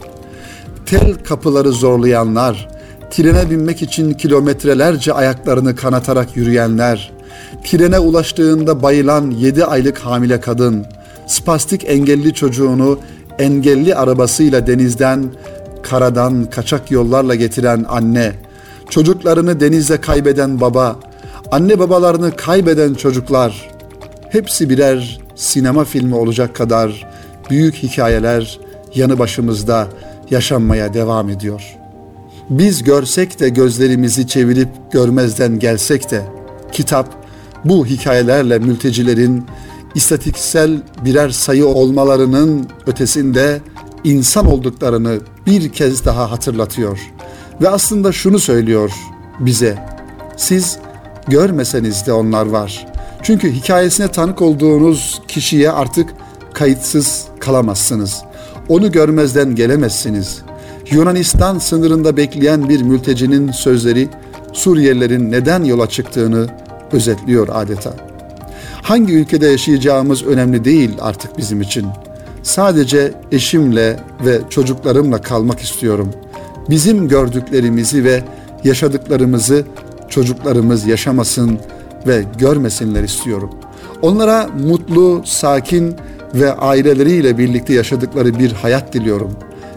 tel 0.85 1.13
kapıları 1.23 1.71
zorlayanlar, 1.71 2.69
trene 3.11 3.49
binmek 3.49 3.81
için 3.81 4.13
kilometrelerce 4.13 5.13
ayaklarını 5.13 5.75
kanatarak 5.75 6.37
yürüyenler, 6.37 7.11
trene 7.63 7.99
ulaştığında 7.99 8.83
bayılan 8.83 9.31
yedi 9.31 9.65
aylık 9.65 9.97
hamile 9.97 10.39
kadın, 10.39 10.85
spastik 11.27 11.83
engelli 11.87 12.33
çocuğunu 12.33 12.99
engelli 13.39 13.95
arabasıyla 13.95 14.67
denizden, 14.67 15.25
karadan 15.83 16.45
kaçak 16.45 16.91
yollarla 16.91 17.35
getiren 17.35 17.85
anne, 17.89 18.33
çocuklarını 18.89 19.59
denizde 19.59 20.01
kaybeden 20.01 20.61
baba, 20.61 20.99
anne 21.51 21.79
babalarını 21.79 22.35
kaybeden 22.35 22.93
çocuklar, 22.93 23.71
hepsi 24.29 24.69
birer 24.69 25.19
sinema 25.35 25.83
filmi 25.83 26.15
olacak 26.15 26.55
kadar 26.55 27.07
büyük 27.49 27.75
hikayeler 27.75 28.59
yanı 28.95 29.19
başımızda 29.19 29.87
yaşanmaya 30.31 30.93
devam 30.93 31.29
ediyor. 31.29 31.77
Biz 32.49 32.83
görsek 32.83 33.39
de 33.39 33.49
gözlerimizi 33.49 34.27
çevirip 34.27 34.69
görmezden 34.91 35.59
gelsek 35.59 36.11
de 36.11 36.21
kitap 36.71 37.19
bu 37.65 37.85
hikayelerle 37.85 38.59
mültecilerin 38.59 39.45
istatistiksel 39.95 40.81
birer 41.05 41.29
sayı 41.29 41.67
olmalarının 41.67 42.67
ötesinde 42.87 43.61
insan 44.03 44.45
olduklarını 44.45 45.19
bir 45.49 45.69
kez 45.69 46.05
daha 46.05 46.31
hatırlatıyor. 46.31 46.99
Ve 47.61 47.69
aslında 47.69 48.11
şunu 48.11 48.39
söylüyor 48.39 48.91
bize. 49.39 49.77
Siz 50.37 50.77
görmeseniz 51.27 52.07
de 52.07 52.13
onlar 52.13 52.45
var. 52.45 52.87
Çünkü 53.23 53.51
hikayesine 53.51 54.07
tanık 54.07 54.41
olduğunuz 54.41 55.21
kişiye 55.27 55.71
artık 55.71 56.09
kayıtsız 56.53 57.25
kalamazsınız. 57.39 58.21
Onu 58.69 58.91
görmezden 58.91 59.55
gelemezsiniz. 59.55 60.41
Yunanistan 60.91 61.59
sınırında 61.59 62.17
bekleyen 62.17 62.69
bir 62.69 62.81
mültecinin 62.81 63.51
sözleri 63.51 64.09
Suriyelilerin 64.53 65.31
neden 65.31 65.63
yola 65.63 65.89
çıktığını 65.89 66.47
özetliyor 66.91 67.47
adeta. 67.51 67.93
Hangi 68.81 69.13
ülkede 69.13 69.47
yaşayacağımız 69.47 70.23
önemli 70.23 70.65
değil 70.65 70.91
artık 71.01 71.37
bizim 71.37 71.61
için. 71.61 71.85
Sadece 72.43 73.13
eşimle 73.31 73.99
ve 74.25 74.39
çocuklarımla 74.49 75.21
kalmak 75.21 75.59
istiyorum. 75.59 76.13
Bizim 76.69 77.07
gördüklerimizi 77.07 78.03
ve 78.03 78.23
yaşadıklarımızı 78.63 79.65
çocuklarımız 80.09 80.87
yaşamasın 80.87 81.59
ve 82.07 82.23
görmesinler 82.37 83.03
istiyorum. 83.03 83.49
Onlara 84.01 84.47
mutlu, 84.47 85.21
sakin 85.25 85.95
ve 86.33 86.53
aileleriyle 86.53 87.37
birlikte 87.37 87.73
yaşadıkları 87.73 88.39
bir 88.39 88.51
hayat 88.51 88.93
diliyorum. 88.93 89.31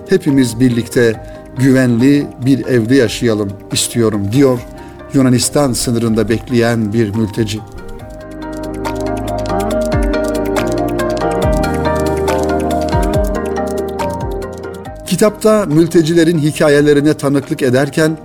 Hepimiz 0.09 0.61
birlikte 0.61 1.27
güvenli 1.59 2.27
bir 2.47 2.67
evde 2.67 2.95
yaşayalım 2.95 3.51
istiyorum 3.73 4.23
diyor 4.33 4.59
Yunanistan 5.15 5.73
sınırında 5.73 6.29
bekleyen 6.29 6.93
bir 6.93 7.15
mülteci. 7.15 7.61
Kitapta 15.23 15.67
mültecilerin 15.67 16.39
hikayelerine 16.39 17.15
tanıklık 17.15 17.63
ederken 17.63 18.19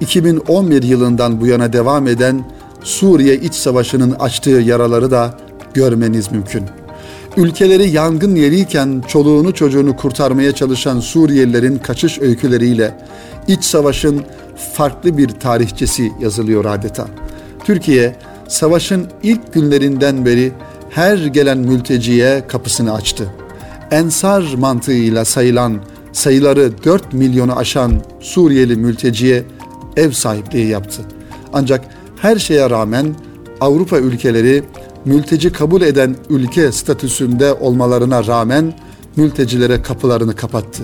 2011 0.00 0.82
yılından 0.82 1.40
bu 1.40 1.46
yana 1.46 1.72
devam 1.72 2.06
eden 2.06 2.44
Suriye 2.82 3.36
iç 3.36 3.54
savaşının 3.54 4.10
açtığı 4.10 4.50
yaraları 4.50 5.10
da 5.10 5.38
görmeniz 5.74 6.32
mümkün. 6.32 6.64
Ülkeleri 7.36 7.90
yangın 7.90 8.34
yeriyken 8.34 9.02
çoluğunu 9.08 9.54
çocuğunu 9.54 9.96
kurtarmaya 9.96 10.52
çalışan 10.52 11.00
Suriyelilerin 11.00 11.78
kaçış 11.78 12.18
öyküleriyle 12.18 12.98
iç 13.48 13.64
savaşın 13.64 14.22
farklı 14.74 15.18
bir 15.18 15.28
tarihçesi 15.28 16.12
yazılıyor 16.20 16.64
adeta. 16.64 17.06
Türkiye 17.64 18.16
savaşın 18.48 19.06
ilk 19.22 19.52
günlerinden 19.52 20.26
beri 20.26 20.52
her 20.90 21.18
gelen 21.18 21.58
mülteciye 21.58 22.46
kapısını 22.46 22.94
açtı. 22.94 23.28
Ensar 23.90 24.54
mantığıyla 24.58 25.24
sayılan 25.24 25.80
sayıları 26.14 26.72
4 26.84 27.12
milyonu 27.12 27.56
aşan 27.56 28.02
Suriyeli 28.20 28.76
mülteciye 28.76 29.44
ev 29.96 30.10
sahipliği 30.10 30.66
yaptı. 30.66 31.02
Ancak 31.52 31.84
her 32.22 32.36
şeye 32.38 32.70
rağmen 32.70 33.14
Avrupa 33.60 33.98
ülkeleri 33.98 34.64
mülteci 35.04 35.52
kabul 35.52 35.82
eden 35.82 36.16
ülke 36.30 36.72
statüsünde 36.72 37.52
olmalarına 37.52 38.26
rağmen 38.26 38.74
mültecilere 39.16 39.82
kapılarını 39.82 40.36
kapattı. 40.36 40.82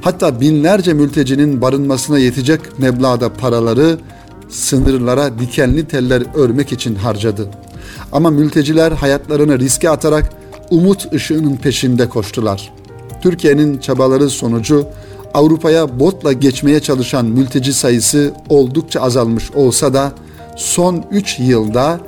Hatta 0.00 0.40
binlerce 0.40 0.92
mültecinin 0.92 1.60
barınmasına 1.60 2.18
yetecek 2.18 2.60
meblağda 2.78 3.32
paraları 3.32 3.98
sınırlara 4.48 5.38
dikenli 5.38 5.88
teller 5.88 6.22
örmek 6.34 6.72
için 6.72 6.94
harcadı. 6.94 7.50
Ama 8.12 8.30
mülteciler 8.30 8.92
hayatlarını 8.92 9.58
riske 9.58 9.90
atarak 9.90 10.32
umut 10.70 11.12
ışığının 11.12 11.56
peşinde 11.56 12.08
koştular. 12.08 12.77
Türkiye'nin 13.22 13.78
çabaları 13.78 14.30
sonucu 14.30 14.86
Avrupa'ya 15.34 16.00
botla 16.00 16.32
geçmeye 16.32 16.80
çalışan 16.80 17.26
mülteci 17.26 17.72
sayısı 17.72 18.32
oldukça 18.48 19.00
azalmış 19.00 19.50
olsa 19.50 19.94
da 19.94 20.12
son 20.56 21.04
3 21.10 21.38
yılda 21.38 22.00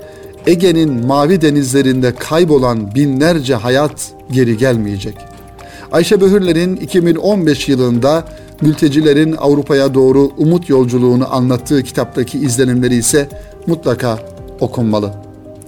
Ege'nin 0.47 1.07
mavi 1.07 1.41
denizlerinde 1.41 2.15
kaybolan 2.15 2.95
binlerce 2.95 3.55
hayat 3.55 4.13
geri 4.31 4.57
gelmeyecek. 4.57 5.15
Ayşe 5.93 6.21
Böhürler'in 6.21 6.77
2015 6.77 7.69
yılında 7.69 8.25
mültecilerin 8.61 9.37
Avrupa'ya 9.39 9.95
doğru 9.95 10.31
umut 10.39 10.69
yolculuğunu 10.69 11.35
anlattığı 11.35 11.83
kitaptaki 11.83 12.39
izlenimleri 12.39 12.95
ise 12.95 13.29
mutlaka 13.67 14.19
okunmalı. 14.61 15.15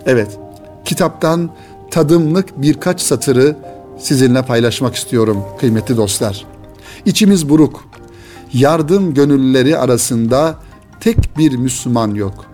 Evet, 0.06 0.38
kitaptan 0.84 1.50
tadımlık 1.90 2.62
birkaç 2.62 3.00
satırı 3.00 3.56
sizinle 3.98 4.42
paylaşmak 4.42 4.94
istiyorum 4.94 5.44
kıymetli 5.60 5.96
dostlar. 5.96 6.46
İçimiz 7.06 7.48
buruk. 7.48 7.84
Yardım 8.52 9.14
gönüllüleri 9.14 9.78
arasında 9.78 10.56
tek 11.00 11.38
bir 11.38 11.56
Müslüman 11.56 12.14
yok. 12.14 12.44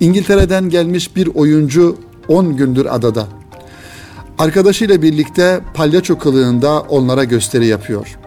İngiltere'den 0.00 0.68
gelmiş 0.68 1.16
bir 1.16 1.26
oyuncu 1.34 1.96
10 2.28 2.56
gündür 2.56 2.86
adada. 2.94 3.26
Arkadaşıyla 4.38 5.02
birlikte 5.02 5.60
palyaço 5.74 6.18
kılığında 6.18 6.80
onlara 6.80 7.24
gösteri 7.24 7.66
yapıyor. 7.66 8.18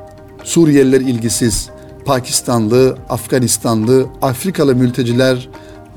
Suriyeliler 0.43 1.01
ilgisiz, 1.01 1.69
Pakistanlı, 2.05 2.97
Afganistanlı, 3.09 4.05
Afrikalı 4.21 4.75
mülteciler 4.75 5.49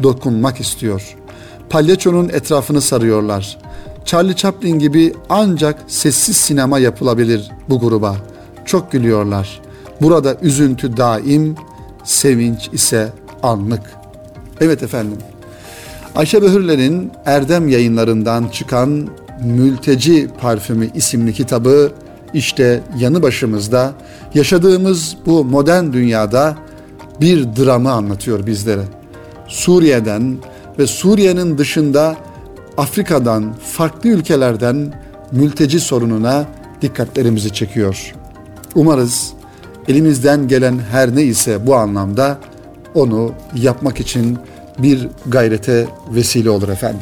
dokunmak 0.03 0.61
istiyor. 0.61 1.17
Palyaçonun 1.71 2.29
etrafını 2.29 2.81
sarıyorlar. 2.81 3.59
Charlie 4.05 4.37
Chaplin 4.37 4.79
gibi 4.79 5.13
ancak 5.29 5.83
sessiz 5.87 6.37
sinema 6.37 6.79
yapılabilir 6.79 7.51
bu 7.69 7.81
gruba. 7.81 8.17
Çok 8.65 8.93
gülüyorlar. 8.93 9.61
Burada 10.01 10.37
üzüntü 10.43 10.97
daim, 10.97 11.57
sevinç 12.05 12.69
ise 12.73 13.13
anlık. 13.43 13.83
Evet 14.61 14.83
efendim. 14.83 15.19
Ayşe 16.15 16.43
Böhürler'in 16.43 17.13
Erdem 17.27 17.69
yayınlarından 17.69 18.49
çıkan 18.49 19.09
Mülteci 19.45 20.29
Parfümü 20.41 20.91
isimli 20.95 21.33
kitabı 21.33 21.93
işte 22.35 22.81
yanı 22.99 23.23
başımızda 23.23 23.93
yaşadığımız 24.35 25.17
bu 25.27 25.45
modern 25.45 25.93
dünyada 25.93 26.57
bir 27.21 27.45
dramı 27.45 27.93
anlatıyor 27.93 28.47
bizlere. 28.47 28.83
Suriye'den 29.49 30.37
ve 30.79 30.87
Suriye'nin 30.87 31.59
dışında 31.59 32.17
Afrika'dan, 32.77 33.55
farklı 33.63 34.11
ülkelerden 34.11 34.93
mülteci 35.33 35.81
sorununa 35.81 36.47
dikkatlerimizi 36.83 37.53
çekiyor. 37.53 38.15
Umarız 38.75 39.33
elimizden 39.89 40.49
gelen 40.49 40.79
her 40.91 41.17
ne 41.17 41.23
ise 41.23 41.67
bu 41.67 41.77
anlamda 41.77 42.39
onu 42.95 43.33
yapmak 43.55 44.01
için 44.01 44.39
bir 44.79 45.09
gayrete 45.27 45.89
vesile 46.15 46.51
olur 46.51 46.69
efendim. 46.69 47.01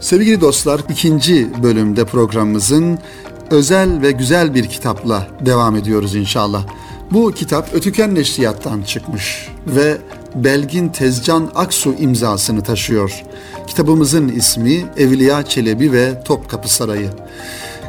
Sevgili 0.00 0.40
dostlar, 0.40 0.80
ikinci 0.88 1.62
bölümde 1.62 2.04
programımızın 2.04 2.98
özel 3.50 4.02
ve 4.02 4.12
güzel 4.12 4.54
bir 4.54 4.66
kitapla 4.66 5.26
devam 5.46 5.76
ediyoruz 5.76 6.14
inşallah. 6.14 6.66
Bu 7.10 7.32
kitap 7.32 7.74
Ötüken 7.74 8.14
Neşriyat'tan 8.14 8.82
çıkmış 8.82 9.48
ve 9.66 9.96
Belgin 10.34 10.88
Tezcan 10.88 11.50
Aksu 11.54 11.94
imzasını 11.94 12.62
taşıyor. 12.62 13.24
Kitabımızın 13.66 14.28
ismi 14.28 14.84
Evliya 14.96 15.42
Çelebi 15.42 15.92
ve 15.92 16.22
Topkapı 16.24 16.72
Sarayı. 16.72 17.10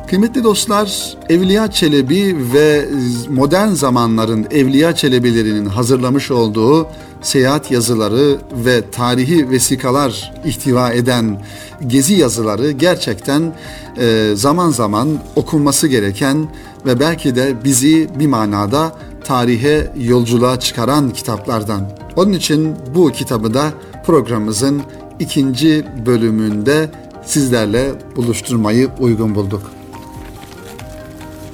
Kıymetli 0.08 0.44
dostlar, 0.44 1.18
Evliya 1.30 1.72
Çelebi 1.72 2.36
ve 2.54 2.86
modern 3.30 3.70
zamanların 3.70 4.48
Evliya 4.52 4.96
Çelebilerinin 4.96 5.66
hazırlamış 5.66 6.32
olduğu 6.32 6.88
seyahat 7.22 7.72
yazıları 7.72 8.38
ve 8.66 8.92
tarihi 8.92 9.50
vesikalar 9.50 10.34
ihtiva 10.46 10.92
eden 10.92 11.44
gezi 11.88 12.14
yazıları 12.14 12.72
gerçekten 12.72 13.56
e, 13.98 14.32
zaman 14.36 14.70
zaman 14.70 15.20
okunması 15.36 15.88
gereken 15.88 16.48
ve 16.86 17.00
belki 17.00 17.36
de 17.36 17.64
bizi 17.64 18.10
bir 18.20 18.28
manada 18.28 18.96
tarihe 19.24 19.94
yolculuğa 19.98 20.60
çıkaran 20.60 21.10
kitaplardan. 21.10 22.01
Onun 22.16 22.34
için 22.34 22.76
bu 22.96 23.12
kitabı 23.12 23.54
da 23.54 23.72
programımızın 24.06 24.82
ikinci 25.20 25.86
bölümünde 26.06 26.90
sizlerle 27.26 27.92
buluşturmayı 28.16 28.90
uygun 29.00 29.36
bulduk. 29.36 29.62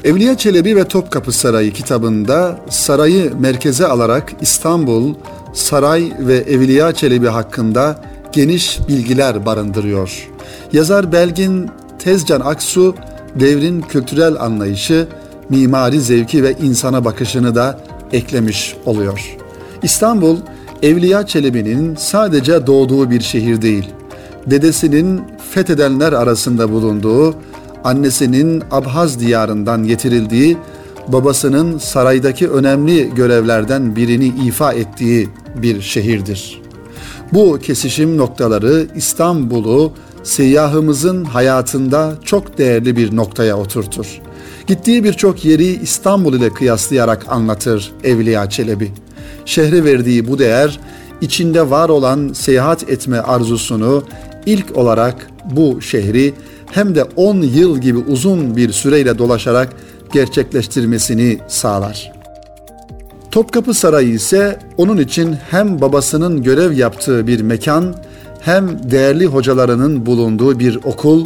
Evliya 0.04 0.38
Çelebi 0.38 0.76
ve 0.76 0.88
Topkapı 0.88 1.32
Sarayı 1.32 1.74
kitabında 1.74 2.60
sarayı 2.70 3.34
merkeze 3.40 3.88
alarak 3.88 4.34
İstanbul, 4.42 5.14
saray 5.54 6.12
ve 6.20 6.36
Evliya 6.36 6.92
Çelebi 6.92 7.28
hakkında 7.28 8.04
geniş 8.32 8.80
bilgiler 8.88 9.46
barındırıyor. 9.46 10.30
Yazar 10.74 11.12
Belgin 11.12 11.70
Tezcan 12.00 12.42
Aksu 12.42 12.96
devrin 13.36 13.82
kültürel 13.82 14.42
anlayışı, 14.42 15.08
mimari 15.50 16.02
zevki 16.02 16.44
ve 16.44 16.54
insana 16.62 17.06
bakışını 17.06 17.56
da 17.56 17.80
eklemiş 18.12 18.76
oluyor. 18.86 19.38
İstanbul, 19.84 20.38
Evliya 20.82 21.26
Çelebi'nin 21.26 21.96
sadece 21.96 22.68
doğduğu 22.68 23.10
bir 23.10 23.22
şehir 23.22 23.62
değil, 23.62 23.90
dedesinin 24.46 25.22
fethedenler 25.52 26.14
arasında 26.14 26.72
bulunduğu, 26.72 27.36
annesinin 27.84 28.64
Abhaz 28.72 29.20
diyarından 29.20 29.88
getirildiği, 29.88 30.58
babasının 31.08 31.78
saraydaki 31.78 32.50
önemli 32.50 33.16
görevlerden 33.16 33.96
birini 33.96 34.28
ifa 34.48 34.74
ettiği 34.74 35.30
bir 35.56 35.82
şehirdir. 35.82 36.62
Bu 37.34 37.60
kesişim 37.60 38.18
noktaları 38.18 38.88
İstanbul'u 38.96 39.94
seyyahımızın 40.24 41.26
hayatında 41.26 42.14
çok 42.24 42.58
değerli 42.58 42.96
bir 42.96 43.16
noktaya 43.16 43.58
oturtur. 43.58 44.22
Gittiği 44.68 45.04
birçok 45.04 45.46
yeri 45.46 45.66
İstanbul 45.66 46.34
ile 46.34 46.54
kıyaslayarak 46.54 47.26
anlatır 47.30 47.92
Evliya 48.04 48.50
Çelebi. 48.50 48.92
Şehre 49.48 49.84
verdiği 49.84 50.28
bu 50.28 50.40
değer 50.40 50.80
içinde 51.22 51.70
var 51.70 51.90
olan 51.90 52.34
seyahat 52.34 52.90
etme 52.90 53.20
arzusunu 53.20 54.04
ilk 54.46 54.78
olarak 54.78 55.28
bu 55.52 55.82
şehri 55.82 56.34
hem 56.72 56.96
de 56.96 57.04
10 57.04 57.42
yıl 57.42 57.78
gibi 57.78 57.98
uzun 57.98 58.56
bir 58.56 58.72
süreyle 58.72 59.18
dolaşarak 59.18 59.70
gerçekleştirmesini 60.14 61.38
sağlar. 61.48 62.12
Topkapı 63.32 63.74
Sarayı 63.74 64.10
ise 64.10 64.60
onun 64.78 64.98
için 64.98 65.36
hem 65.50 65.82
babasının 65.82 66.44
görev 66.44 66.72
yaptığı 66.72 67.28
bir 67.28 67.42
mekan, 67.42 67.96
hem 68.42 68.92
değerli 68.92 69.26
hocalarının 69.26 70.06
bulunduğu 70.06 70.60
bir 70.60 70.76
okul, 70.76 71.26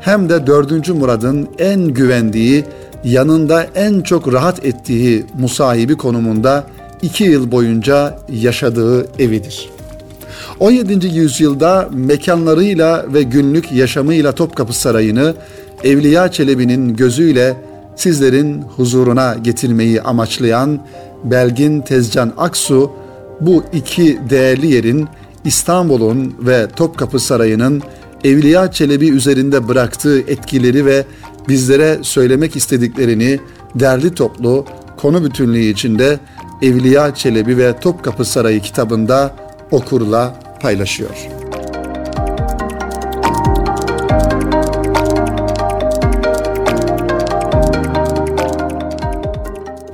hem 0.00 0.28
de 0.28 0.46
4. 0.46 0.88
Murad'ın 0.88 1.48
en 1.58 1.84
güvendiği, 1.84 2.64
yanında 3.04 3.66
en 3.74 4.00
çok 4.00 4.32
rahat 4.32 4.66
ettiği 4.66 5.26
musahibi 5.38 5.96
konumunda 5.96 6.64
iki 7.02 7.24
yıl 7.24 7.52
boyunca 7.52 8.18
yaşadığı 8.28 9.22
evidir. 9.22 9.70
17. 10.60 11.06
yüzyılda 11.06 11.88
mekanlarıyla 11.92 13.06
ve 13.14 13.22
günlük 13.22 13.72
yaşamıyla 13.72 14.32
Topkapı 14.32 14.72
Sarayı'nı 14.72 15.34
Evliya 15.84 16.30
Çelebi'nin 16.32 16.96
gözüyle 16.96 17.56
sizlerin 17.96 18.62
huzuruna 18.62 19.34
getirmeyi 19.34 20.02
amaçlayan 20.02 20.80
Belgin 21.24 21.80
Tezcan 21.80 22.32
Aksu 22.36 22.90
bu 23.40 23.64
iki 23.72 24.18
değerli 24.30 24.66
yerin 24.66 25.08
İstanbul'un 25.44 26.34
ve 26.40 26.68
Topkapı 26.76 27.18
Sarayı'nın 27.20 27.82
Evliya 28.24 28.72
Çelebi 28.72 29.08
üzerinde 29.08 29.68
bıraktığı 29.68 30.20
etkileri 30.20 30.86
ve 30.86 31.04
bizlere 31.48 31.98
söylemek 32.02 32.56
istediklerini 32.56 33.40
derli 33.74 34.14
toplu 34.14 34.66
konu 34.96 35.24
bütünlüğü 35.24 35.64
içinde 35.64 36.18
Evliya 36.62 37.14
Çelebi 37.14 37.58
ve 37.58 37.80
Topkapı 37.80 38.24
Sarayı 38.24 38.60
kitabında 38.60 39.34
okurla 39.70 40.34
paylaşıyor. 40.60 41.10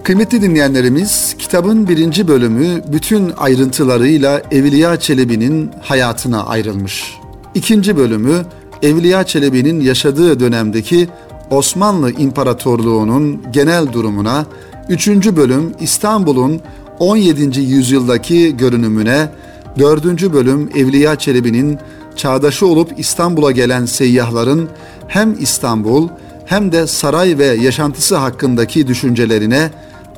Kıymetli 0.04 0.42
dinleyenlerimiz, 0.42 1.37
kitabın 1.38 1.88
birinci 1.88 2.28
bölümü 2.28 2.83
bütün 2.92 3.33
ayrıntılarıyla 3.37 4.42
Evliya 4.50 5.00
Çelebi'nin 5.00 5.70
hayatına 5.83 6.46
ayrılmış. 6.46 7.14
İkinci 7.54 7.96
bölümü 7.96 8.35
Evliya 8.83 9.24
Çelebi'nin 9.24 9.81
yaşadığı 9.81 10.40
dönemdeki 10.40 11.09
Osmanlı 11.50 12.12
İmparatorluğu'nun 12.12 13.42
genel 13.52 13.92
durumuna, 13.92 14.46
üçüncü 14.88 15.37
bölüm 15.37 15.72
İstanbul'un 15.81 16.61
17. 16.98 17.61
yüzyıldaki 17.61 18.57
görünümüne, 18.57 19.29
dördüncü 19.79 20.33
bölüm 20.33 20.70
Evliya 20.77 21.16
Çelebi'nin 21.16 21.79
çağdaşı 22.16 22.66
olup 22.66 22.98
İstanbul'a 22.98 23.51
gelen 23.51 23.87
seyyahların 23.87 24.68
hem 25.09 25.37
İstanbul 25.40 26.09
hem 26.46 26.72
de 26.72 26.87
saray 26.87 27.38
ve 27.38 27.46
yaşantısı 27.46 28.16
hakkındaki 28.16 28.87
düşüncelerine 28.87 29.70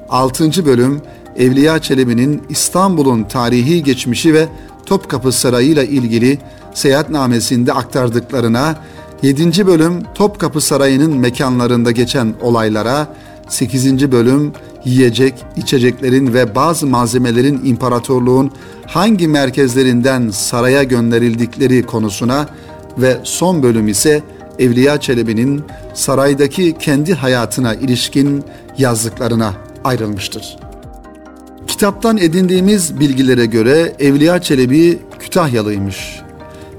6. 0.08 0.66
bölüm 0.66 1.00
Evliya 1.36 1.78
Çelebi'nin 1.78 2.42
İstanbul'un 2.48 3.24
tarihi 3.24 3.82
geçmişi 3.82 4.34
ve 4.34 4.48
Topkapı 4.86 5.32
Sarayı 5.32 5.68
ile 5.68 5.86
ilgili 5.88 6.38
seyahatnamesinde 6.74 7.72
aktardıklarına, 7.72 8.76
7. 9.22 9.66
bölüm 9.66 10.02
Topkapı 10.14 10.60
Sarayı'nın 10.60 11.16
mekanlarında 11.16 11.90
geçen 11.90 12.34
olaylara, 12.42 13.06
8. 13.50 14.12
bölüm 14.12 14.52
yiyecek, 14.84 15.34
içeceklerin 15.56 16.34
ve 16.34 16.54
bazı 16.54 16.86
malzemelerin 16.86 17.60
imparatorluğun 17.64 18.50
hangi 18.86 19.28
merkezlerinden 19.28 20.30
saraya 20.30 20.82
gönderildikleri 20.82 21.82
konusuna 21.82 22.46
ve 22.98 23.16
son 23.22 23.62
bölüm 23.62 23.88
ise 23.88 24.22
Evliya 24.58 25.00
Çelebi'nin 25.00 25.62
saraydaki 25.94 26.78
kendi 26.78 27.14
hayatına 27.14 27.74
ilişkin 27.74 28.44
yazdıklarına 28.78 29.54
ayrılmıştır. 29.84 30.56
Kitaptan 31.66 32.18
edindiğimiz 32.18 33.00
bilgilere 33.00 33.46
göre 33.46 33.94
Evliya 33.98 34.42
Çelebi 34.42 34.98
Kütahyalıymış. 35.18 36.20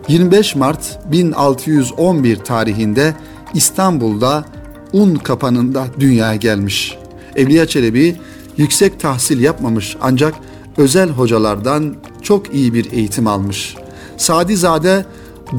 25 0.08 0.56
Mart 0.56 1.00
1611 1.12 2.36
tarihinde 2.36 3.14
İstanbul'da 3.54 4.46
un 4.94 5.16
kapanında 5.16 5.88
dünyaya 6.00 6.36
gelmiş. 6.36 6.98
Evliya 7.36 7.66
Çelebi 7.66 8.16
yüksek 8.58 9.00
tahsil 9.00 9.40
yapmamış 9.40 9.98
ancak 10.02 10.34
özel 10.78 11.10
hocalardan 11.10 11.96
çok 12.22 12.54
iyi 12.54 12.74
bir 12.74 12.92
eğitim 12.92 13.28
almış. 13.28 13.76
Sadizade 14.18 15.06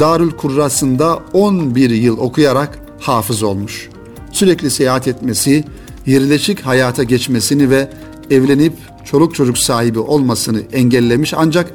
Darül 0.00 0.30
Kurrası'nda 0.30 1.18
11 1.32 1.90
yıl 1.90 2.18
okuyarak 2.18 2.78
hafız 3.00 3.42
olmuş. 3.42 3.88
Sürekli 4.32 4.70
seyahat 4.70 5.08
etmesi, 5.08 5.64
yerleşik 6.06 6.60
hayata 6.60 7.02
geçmesini 7.02 7.70
ve 7.70 7.90
evlenip 8.30 8.72
çoluk 9.04 9.34
çocuk 9.34 9.58
sahibi 9.58 9.98
olmasını 9.98 10.60
engellemiş 10.72 11.34
ancak 11.36 11.74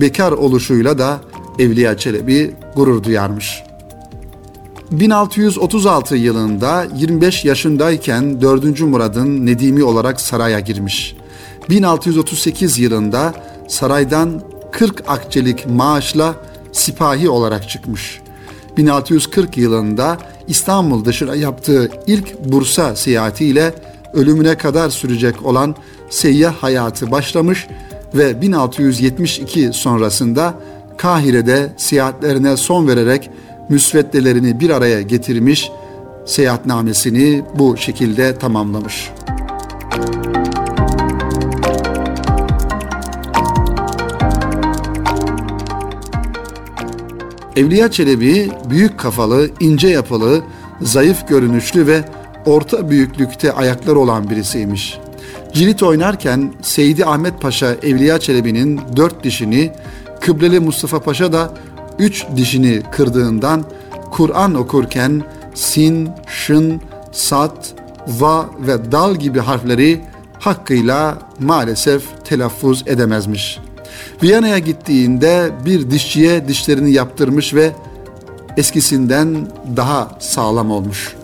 bekar 0.00 0.32
oluşuyla 0.32 0.98
da 0.98 1.20
Evliya 1.58 1.96
Çelebi 1.96 2.54
gurur 2.76 3.02
duyarmış. 3.02 3.62
1636 4.90 6.16
yılında 6.16 6.86
25 6.96 7.44
yaşındayken 7.44 8.40
4. 8.40 8.80
Murad'ın 8.80 9.46
Nedimi 9.46 9.84
olarak 9.84 10.20
saraya 10.20 10.60
girmiş. 10.60 11.16
1638 11.70 12.78
yılında 12.78 13.34
saraydan 13.68 14.42
40 14.72 15.02
akçelik 15.08 15.66
maaşla 15.66 16.34
sipahi 16.72 17.28
olarak 17.28 17.68
çıkmış. 17.68 18.20
1640 18.76 19.56
yılında 19.56 20.18
İstanbul 20.48 21.04
dışına 21.04 21.34
yaptığı 21.34 21.90
ilk 22.06 22.44
Bursa 22.44 22.96
seyahatiyle 22.96 23.74
ölümüne 24.12 24.58
kadar 24.58 24.90
sürecek 24.90 25.46
olan 25.46 25.74
seyyah 26.10 26.54
hayatı 26.54 27.10
başlamış 27.10 27.66
ve 28.14 28.42
1672 28.42 29.70
sonrasında 29.72 30.54
Kahire'de 30.96 31.72
seyahatlerine 31.76 32.56
son 32.56 32.88
vererek 32.88 33.30
müsveddelerini 33.68 34.60
bir 34.60 34.70
araya 34.70 35.02
getirmiş, 35.02 35.70
seyahatnamesini 36.26 37.42
bu 37.58 37.76
şekilde 37.76 38.34
tamamlamış. 38.38 39.10
Evliya 47.56 47.90
Çelebi 47.90 48.50
büyük 48.70 48.98
kafalı, 48.98 49.50
ince 49.60 49.88
yapılı, 49.88 50.42
zayıf 50.80 51.28
görünüşlü 51.28 51.86
ve 51.86 52.04
orta 52.46 52.90
büyüklükte 52.90 53.52
ayaklar 53.52 53.96
olan 53.96 54.30
birisiymiş. 54.30 54.98
Cirit 55.52 55.82
oynarken 55.82 56.52
Seydi 56.62 57.06
Ahmet 57.06 57.40
Paşa 57.40 57.76
Evliya 57.82 58.18
Çelebi'nin 58.18 58.80
dört 58.96 59.24
dişini, 59.24 59.72
Kıbleli 60.20 60.60
Mustafa 60.60 61.00
Paşa 61.00 61.32
da 61.32 61.54
üç 61.98 62.26
dişini 62.36 62.82
kırdığından 62.92 63.64
Kur'an 64.10 64.54
okurken 64.54 65.22
sin, 65.54 66.08
şın, 66.26 66.80
sat, 67.12 67.74
va 68.08 68.46
ve 68.66 68.92
dal 68.92 69.14
gibi 69.14 69.40
harfleri 69.40 70.00
hakkıyla 70.40 71.18
maalesef 71.40 72.02
telaffuz 72.24 72.82
edemezmiş. 72.86 73.58
Viyana'ya 74.22 74.58
gittiğinde 74.58 75.50
bir 75.64 75.90
dişçiye 75.90 76.48
dişlerini 76.48 76.92
yaptırmış 76.92 77.54
ve 77.54 77.72
eskisinden 78.56 79.48
daha 79.76 80.10
sağlam 80.20 80.70
olmuş. 80.70 81.16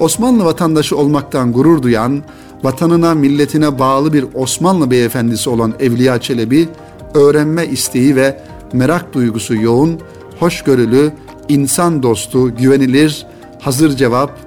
Osmanlı 0.00 0.44
vatandaşı 0.44 0.96
olmaktan 0.96 1.52
gurur 1.52 1.82
duyan, 1.82 2.22
vatanına 2.62 3.14
milletine 3.14 3.78
bağlı 3.78 4.12
bir 4.12 4.24
Osmanlı 4.34 4.90
beyefendisi 4.90 5.50
olan 5.50 5.74
Evliya 5.80 6.20
Çelebi, 6.20 6.68
öğrenme 7.14 7.66
isteği 7.66 8.16
ve 8.16 8.40
merak 8.72 9.12
duygusu 9.12 9.54
yoğun, 9.54 10.00
hoşgörülü, 10.38 11.12
insan 11.48 12.02
dostu, 12.02 12.56
güvenilir, 12.56 13.26
hazır 13.60 13.96
cevap, 13.96 14.38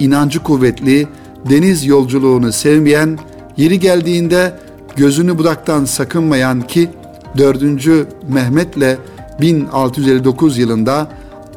inancı 0.00 0.42
kuvvetli, 0.42 1.08
deniz 1.50 1.84
yolculuğunu 1.84 2.52
sevmeyen, 2.52 3.18
yeri 3.56 3.80
geldiğinde 3.80 4.58
gözünü 4.96 5.38
budaktan 5.38 5.84
sakınmayan 5.84 6.60
ki 6.60 6.90
4. 7.38 7.62
Mehmet'le 8.28 8.98
1659 9.40 10.58
yılında 10.58 11.08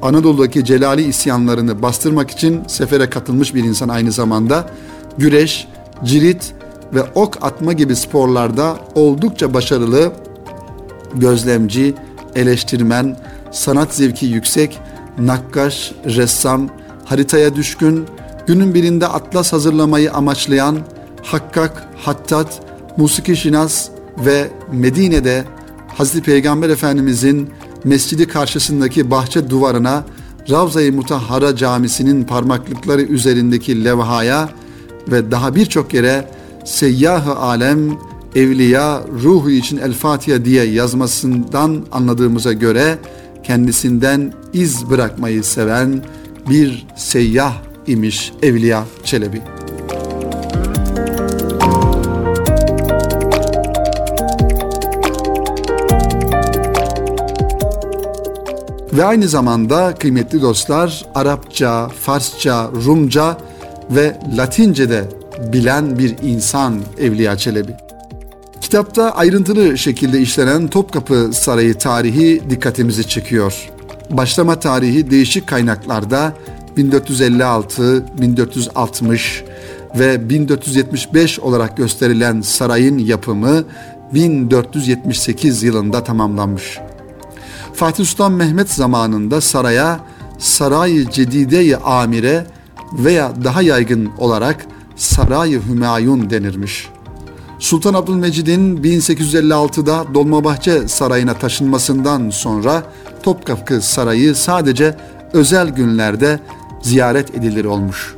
Anadolu'daki 0.01 0.65
Celali 0.65 1.04
isyanlarını 1.04 1.82
bastırmak 1.82 2.32
için 2.32 2.62
sefere 2.67 3.10
katılmış 3.10 3.56
bir 3.56 3.63
insan 3.63 3.89
aynı 3.89 4.12
zamanda 4.12 4.69
güreş, 5.17 5.67
cirit 6.04 6.54
ve 6.93 7.04
ok 7.15 7.38
atma 7.41 7.73
gibi 7.73 7.95
sporlarda 7.95 8.78
oldukça 8.95 9.54
başarılı, 9.54 10.12
gözlemci, 11.19 11.93
eleştirmen, 12.36 13.17
sanat 13.51 13.93
zevki 13.93 14.25
yüksek, 14.25 14.80
nakkaş, 15.17 15.91
ressam, 16.06 16.69
haritaya 17.06 17.56
düşkün, 17.56 18.06
günün 18.47 18.73
birinde 18.73 19.08
atlas 19.08 19.54
hazırlamayı 19.54 20.13
amaçlayan 20.13 20.78
Hakkak, 21.23 21.88
Hattat, 21.97 22.62
Musiki 22.97 23.36
Şinas 23.36 23.89
ve 24.25 24.47
Medine'de 24.71 25.43
Hazreti 25.88 26.21
Peygamber 26.25 26.69
Efendimizin 26.69 27.49
mescidi 27.84 28.28
karşısındaki 28.28 29.12
bahçe 29.12 29.49
duvarına 29.49 30.04
Ravza-i 30.49 30.91
Mutahhara 30.91 31.56
Camisi'nin 31.56 32.23
parmaklıkları 32.23 33.01
üzerindeki 33.01 33.86
levhaya 33.86 34.49
ve 35.08 35.32
daha 35.32 35.56
birçok 35.56 35.93
yere 35.93 36.30
Seyyah-ı 36.65 37.36
Alem 37.36 37.97
Evliya 38.35 39.01
ruhu 39.23 39.49
için 39.49 39.77
El 39.77 39.93
Fatiha 39.93 40.45
diye 40.45 40.63
yazmasından 40.63 41.85
anladığımıza 41.91 42.53
göre 42.53 42.97
kendisinden 43.43 44.33
iz 44.53 44.89
bırakmayı 44.89 45.43
seven 45.43 46.03
bir 46.49 46.87
seyyah 46.95 47.53
imiş 47.87 48.33
Evliya 48.41 48.83
Çelebi. 49.03 49.41
Ve 58.93 59.05
aynı 59.05 59.27
zamanda 59.27 59.95
kıymetli 59.95 60.41
dostlar 60.41 61.05
Arapça, 61.15 61.89
Farsça, 61.89 62.71
Rumca 62.85 63.37
ve 63.89 64.19
Latince 64.37 64.89
de 64.89 65.03
bilen 65.53 65.99
bir 65.99 66.15
insan 66.23 66.81
Evliya 66.99 67.37
Çelebi. 67.37 67.84
Kitapta 68.65 69.12
ayrıntılı 69.12 69.78
şekilde 69.78 70.21
işlenen 70.21 70.67
Topkapı 70.67 71.30
Sarayı 71.34 71.78
tarihi 71.78 72.41
dikkatimizi 72.49 73.08
çekiyor. 73.08 73.69
Başlama 74.10 74.60
tarihi 74.60 75.12
değişik 75.12 75.47
kaynaklarda 75.47 76.34
1456, 76.78 78.06
1460 78.21 79.43
ve 79.99 80.30
1475 80.30 81.39
olarak 81.39 81.78
gösterilen 81.78 82.41
sarayın 82.41 82.97
yapımı 82.97 83.63
1478 84.13 85.63
yılında 85.63 86.04
tamamlanmış. 86.04 86.80
Fatih 87.73 88.06
Sultan 88.06 88.32
Mehmet 88.32 88.69
zamanında 88.69 89.41
saraya 89.41 89.99
Saray-ı 90.39 91.12
Cedide-i 91.12 91.78
Amire 91.78 92.47
veya 92.93 93.34
daha 93.43 93.62
yaygın 93.62 94.10
olarak 94.17 94.65
Saray-ı 94.95 95.62
Hümayun 95.69 96.30
denirmiş. 96.30 96.94
Sultan 97.59 97.93
Abdülmecid'in 97.93 98.77
1856'da 98.77 100.05
Dolmabahçe 100.13 100.87
Sarayı'na 100.87 101.33
taşınmasından 101.33 102.29
sonra 102.29 102.83
Topkapı 103.23 103.81
Sarayı 103.81 104.35
sadece 104.35 104.95
özel 105.33 105.69
günlerde 105.69 106.39
ziyaret 106.81 107.35
edilir 107.35 107.65
olmuş. 107.65 108.15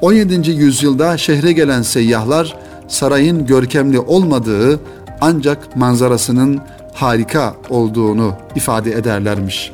17. 0.00 0.50
yüzyılda 0.50 1.18
şehre 1.18 1.52
gelen 1.52 1.82
seyyahlar 1.82 2.56
sarayın 2.88 3.46
görkemli 3.46 4.00
olmadığı 4.00 4.80
ancak 5.20 5.76
manzarasının 5.76 6.60
harika 6.94 7.54
olduğunu 7.70 8.34
ifade 8.56 8.92
ederlermiş. 8.92 9.72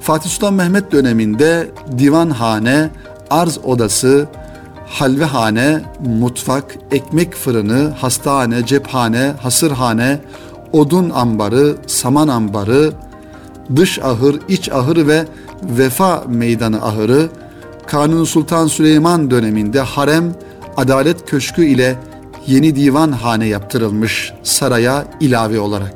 Fatih 0.00 0.30
Sultan 0.30 0.54
Mehmet 0.54 0.92
döneminde 0.92 1.70
divanhane, 1.98 2.90
arz 3.30 3.58
odası, 3.64 4.28
halvehane, 4.90 5.80
mutfak, 6.06 6.76
ekmek 6.90 7.34
fırını, 7.34 7.92
hastane, 7.98 8.66
cephane, 8.66 9.32
hasırhane, 9.42 10.18
odun 10.72 11.10
ambarı, 11.10 11.76
saman 11.86 12.28
ambarı, 12.28 12.92
dış 13.76 13.98
ahır, 13.98 14.40
iç 14.48 14.68
ahır 14.68 15.06
ve 15.06 15.24
vefa 15.62 16.24
meydanı 16.28 16.84
ahırı, 16.84 17.28
Kanuni 17.86 18.26
Sultan 18.26 18.66
Süleyman 18.66 19.30
döneminde 19.30 19.80
harem, 19.80 20.34
adalet 20.76 21.30
köşkü 21.30 21.64
ile 21.64 21.96
yeni 22.46 22.76
divan 22.76 23.12
hane 23.12 23.46
yaptırılmış 23.46 24.32
saraya 24.42 25.04
ilave 25.20 25.60
olarak. 25.60 25.94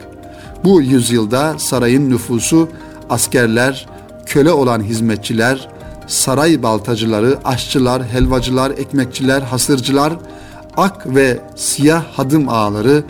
Bu 0.64 0.82
yüzyılda 0.82 1.58
sarayın 1.58 2.10
nüfusu 2.10 2.68
askerler, 3.10 3.86
köle 4.26 4.52
olan 4.52 4.82
hizmetçiler, 4.82 5.68
saray 6.06 6.62
baltacıları, 6.62 7.38
aşçılar, 7.44 8.04
helvacılar, 8.04 8.70
ekmekçiler, 8.70 9.42
hasırcılar, 9.42 10.12
ak 10.76 11.06
ve 11.06 11.40
siyah 11.56 12.04
hadım 12.04 12.48
ağaları, 12.48 13.04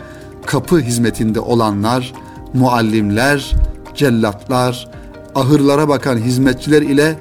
kapı 0.45 0.79
hizmetinde 0.79 1.39
olanlar, 1.39 2.13
muallimler, 2.53 3.55
cellatlar, 3.95 4.87
ahırlara 5.35 5.89
bakan 5.89 6.17
hizmetçiler 6.17 6.81
ile 6.81 7.15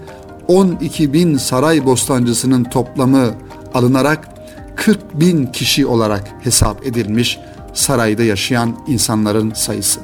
12 0.48 1.12
bin 1.12 1.36
saray 1.36 1.84
bostancısının 1.84 2.64
toplamı 2.64 3.30
alınarak 3.74 4.28
40 4.76 5.20
bin 5.20 5.46
kişi 5.46 5.86
olarak 5.86 6.24
hesap 6.40 6.86
edilmiş 6.86 7.38
sarayda 7.74 8.22
yaşayan 8.22 8.76
insanların 8.88 9.52
sayısı. 9.52 10.00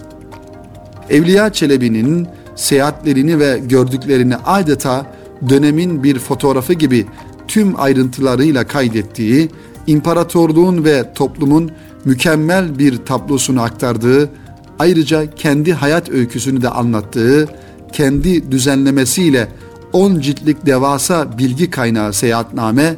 Evliya 1.11 1.53
Çelebi'nin 1.53 2.29
seyahatlerini 2.57 3.39
ve 3.39 3.59
gördüklerini 3.59 4.37
adeta 4.37 5.07
dönemin 5.49 6.03
bir 6.03 6.19
fotoğrafı 6.19 6.73
gibi 6.73 7.07
tüm 7.49 7.81
ayrıntılarıyla 7.81 8.67
kaydettiği, 8.67 9.49
imparatorluğun 9.87 10.85
ve 10.85 11.15
toplumun 11.15 11.71
mükemmel 12.05 12.79
bir 12.79 12.97
tablosunu 12.97 13.63
aktardığı, 13.63 14.31
ayrıca 14.79 15.35
kendi 15.35 15.73
hayat 15.73 16.11
öyküsünü 16.11 16.63
de 16.63 16.69
anlattığı, 16.69 17.49
kendi 17.93 18.53
düzenlemesiyle 18.53 19.49
10 19.93 20.21
ciltlik 20.21 20.67
devasa 20.67 21.39
bilgi 21.39 21.71
kaynağı 21.71 22.13
seyahatname, 22.13 22.97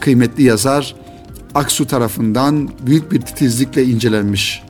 kıymetli 0.00 0.42
yazar 0.42 0.94
Aksu 1.54 1.86
tarafından 1.86 2.68
büyük 2.86 3.12
bir 3.12 3.20
titizlikle 3.20 3.84
incelenmiş. 3.84 4.62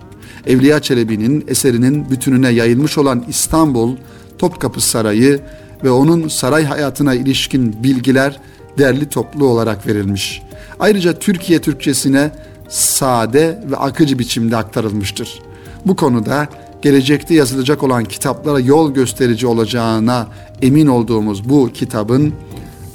Evliya 0.46 0.82
Çelebi'nin 0.82 1.44
eserinin 1.48 2.10
bütününe 2.10 2.48
yayılmış 2.48 2.98
olan 2.98 3.24
İstanbul, 3.28 3.96
Topkapı 4.38 4.80
Sarayı 4.80 5.40
ve 5.85 5.90
onun 5.90 6.29
saray 6.29 6.64
hayatına 6.64 7.14
ilişkin 7.14 7.83
bilgiler 7.83 8.40
derli 8.79 9.09
toplu 9.09 9.47
olarak 9.47 9.87
verilmiş. 9.87 10.42
Ayrıca 10.81 11.18
Türkiye 11.18 11.61
Türkçesine 11.61 12.31
sade 12.68 13.59
ve 13.71 13.77
akıcı 13.77 14.18
biçimde 14.18 14.57
aktarılmıştır. 14.57 15.42
Bu 15.87 15.97
konuda 15.97 16.49
gelecekte 16.83 17.35
yazılacak 17.35 17.83
olan 17.83 18.05
kitaplara 18.05 18.61
yol 18.61 18.95
gösterici 18.95 19.47
olacağına 19.47 20.27
emin 20.62 20.87
olduğumuz 20.87 21.49
bu 21.49 21.71
kitabın 21.75 22.35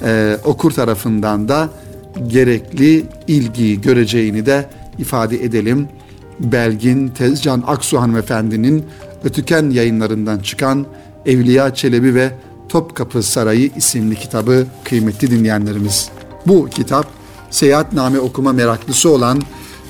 e, 0.04 0.38
okur 0.44 0.70
tarafından 0.70 1.48
da 1.48 1.68
gerekli 2.26 3.04
ilgiyi 3.28 3.80
göreceğini 3.80 4.46
de 4.46 4.66
ifade 4.98 5.44
edelim. 5.44 5.88
Belgin 6.40 7.08
Tezcan 7.08 7.64
Aksu 7.66 8.00
hanımefendinin 8.00 8.84
Ötüken 9.24 9.70
yayınlarından 9.70 10.38
çıkan 10.38 10.86
Evliya 11.26 11.74
Çelebi 11.74 12.14
ve 12.14 12.30
Topkapı 12.68 13.22
Sarayı 13.22 13.70
isimli 13.76 14.16
kitabı 14.16 14.66
kıymetli 14.84 15.30
dinleyenlerimiz. 15.30 16.08
Bu 16.46 16.68
kitap 16.68 17.06
seyahatname 17.50 18.20
okuma 18.20 18.52
meraklısı 18.52 19.10
olan 19.10 19.42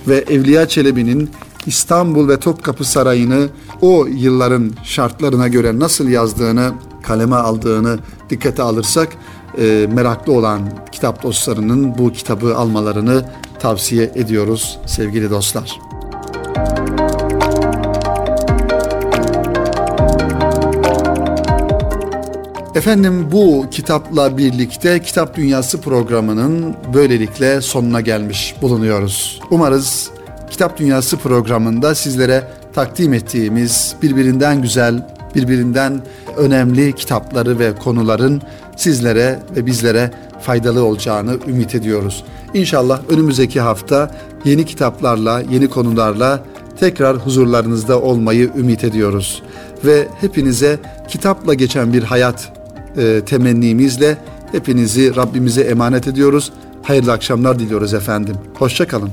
ve 0.08 0.16
Evliya 0.16 0.68
Çelebi'nin 0.68 1.30
İstanbul 1.66 2.28
ve 2.28 2.40
Topkapı 2.40 2.84
Sarayı'nı 2.84 3.48
o 3.80 4.06
yılların 4.06 4.72
şartlarına 4.84 5.48
göre 5.48 5.78
nasıl 5.78 6.08
yazdığını, 6.08 6.72
kaleme 7.02 7.36
aldığını 7.36 7.98
dikkate 8.30 8.62
alırsak 8.62 9.08
e, 9.58 9.88
meraklı 9.92 10.32
olan 10.32 10.60
kitap 10.92 11.22
dostlarının 11.22 11.98
bu 11.98 12.12
kitabı 12.12 12.56
almalarını 12.56 13.24
tavsiye 13.58 14.12
ediyoruz 14.14 14.78
sevgili 14.86 15.30
dostlar. 15.30 15.87
Efendim 22.78 23.28
bu 23.32 23.66
kitapla 23.70 24.38
birlikte 24.38 25.02
Kitap 25.02 25.36
Dünyası 25.36 25.80
programının 25.80 26.74
böylelikle 26.94 27.60
sonuna 27.60 28.00
gelmiş 28.00 28.54
bulunuyoruz. 28.62 29.40
Umarız 29.50 30.10
Kitap 30.50 30.78
Dünyası 30.78 31.16
programında 31.16 31.94
sizlere 31.94 32.44
takdim 32.74 33.14
ettiğimiz 33.14 33.94
birbirinden 34.02 34.62
güzel, 34.62 35.06
birbirinden 35.34 36.00
önemli 36.36 36.94
kitapları 36.94 37.58
ve 37.58 37.74
konuların 37.74 38.42
sizlere 38.76 39.38
ve 39.56 39.66
bizlere 39.66 40.10
faydalı 40.40 40.84
olacağını 40.84 41.38
ümit 41.48 41.74
ediyoruz. 41.74 42.24
İnşallah 42.54 43.00
önümüzdeki 43.08 43.60
hafta 43.60 44.10
yeni 44.44 44.66
kitaplarla, 44.66 45.42
yeni 45.50 45.68
konularla 45.68 46.44
tekrar 46.80 47.16
huzurlarınızda 47.16 48.00
olmayı 48.00 48.50
ümit 48.56 48.84
ediyoruz. 48.84 49.42
Ve 49.84 50.08
hepinize 50.20 50.78
kitapla 51.08 51.54
geçen 51.54 51.92
bir 51.92 52.02
hayat 52.02 52.57
e, 52.96 53.20
temennimizle 53.26 54.18
hepinizi 54.52 55.16
Rabbimize 55.16 55.60
emanet 55.60 56.08
ediyoruz. 56.08 56.52
Hayırlı 56.82 57.12
akşamlar 57.12 57.58
diliyoruz 57.58 57.94
efendim. 57.94 58.36
Hoşçakalın. 58.54 59.10